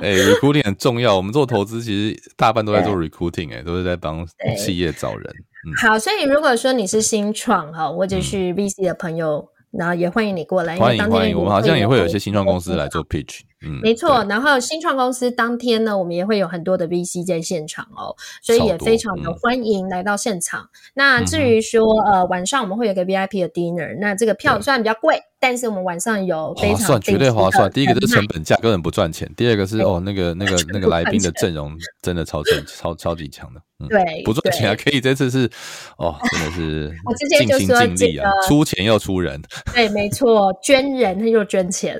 [0.01, 4.25] 哎、欸、，recruiting 很重要，我们做投资其实大半都在做 recruiting，哎、欸，都是在帮
[4.57, 5.31] 企业找人。
[5.67, 9.37] 嗯、好，所以如果说你是新创哈，或者是 VC 的朋友。
[9.37, 14.23] 嗯然后也欢迎你过来，欢迎欢迎，我们好像也会有一些新创公司来做 pitch，嗯，没错。
[14.25, 20.61] 然后新创公司当天呢，我们也会有很多的 VC 在现场哦，所以也非常的欢迎来到现场。
[20.61, 25.21] 嗯、那至于说、嗯、呃晚上我们会有个 VIP 的 dinner，那这个票虽然比较贵。
[25.43, 27.69] 但是我们晚上有非常划算，绝对划算。
[27.71, 33.59] 第一个是成本价根本不赚钱，第二个是哦，那个那个 那个来宾的阵容真的超正超超级强的。
[33.79, 35.49] 嗯、对，不赚钱啊，可以这次是
[35.97, 36.93] 哦，真的是
[37.39, 39.41] 尽心尽力啊，出钱又出人。
[39.73, 41.99] 对，没错，捐人他又捐钱。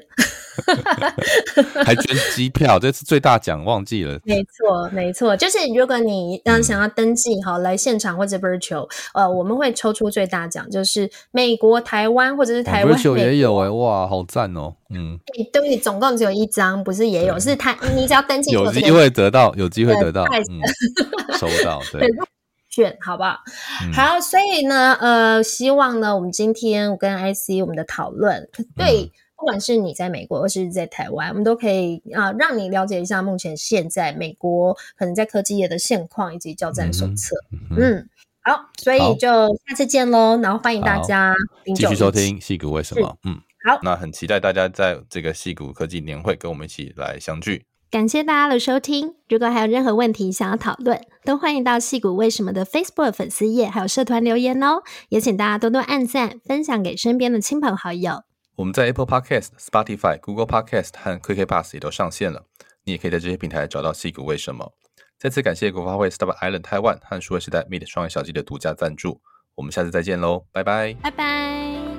[1.86, 4.20] 还捐机票，这次最大奖忘记了。
[4.24, 15.20] 没错，没错，就是如果你嗯想要登记好、嗯、来现场或者 virtual，呃，我们会抽出最大奖，就是美国、台湾或者是台湾、哦、virtual 也有哎，哇，好赞哦，嗯，
[15.54, 22.08] 对总共只有一张，不是也有，是他你只要登记 有机会得到，有机会得到，嗯、收到，对。
[22.74, 23.36] 卷好不好？
[23.84, 28.48] 嗯、好，所以呢，呃，希望呢，我们今天我跟 IC 我们的讨论，
[28.78, 37.36] 对，不管是你在美国，或是在台湾，我们都可以啊、呃，让你了解一下目前现在美国可能在科技业的现况以及交战手册。
[37.76, 38.08] 嗯，
[38.44, 39.28] 好，所以就
[39.68, 41.34] 下次见喽，然后欢迎大家
[41.76, 43.18] 继续收听矽谷为什么？
[43.24, 47.66] 嗯，好，那很期待大家在这个矽谷科技年会跟我们一起来相聚。
[47.90, 49.16] 感谢大家的收听。
[49.28, 54.84] 如果还有任何问题想要讨论，都欢迎到矽谷为什么的 Facebook 粉丝页还有社团留言哦。
[55.10, 58.22] 也请大家多多按赞，分享给身边的亲朋好友。
[58.56, 62.46] 我们在 Apple Podcast、Spotify、Google Podcast 和 QK Pass 也都上线了，
[62.84, 64.74] 你也可以在这些平台找到矽谷为什么。
[65.18, 69.22] 再次感谢国发会，Star Island Taiwan 和数位时代 Meet 双语小记的独家赞助。
[69.56, 71.91] 我们下次再见喽，拜拜，拜拜。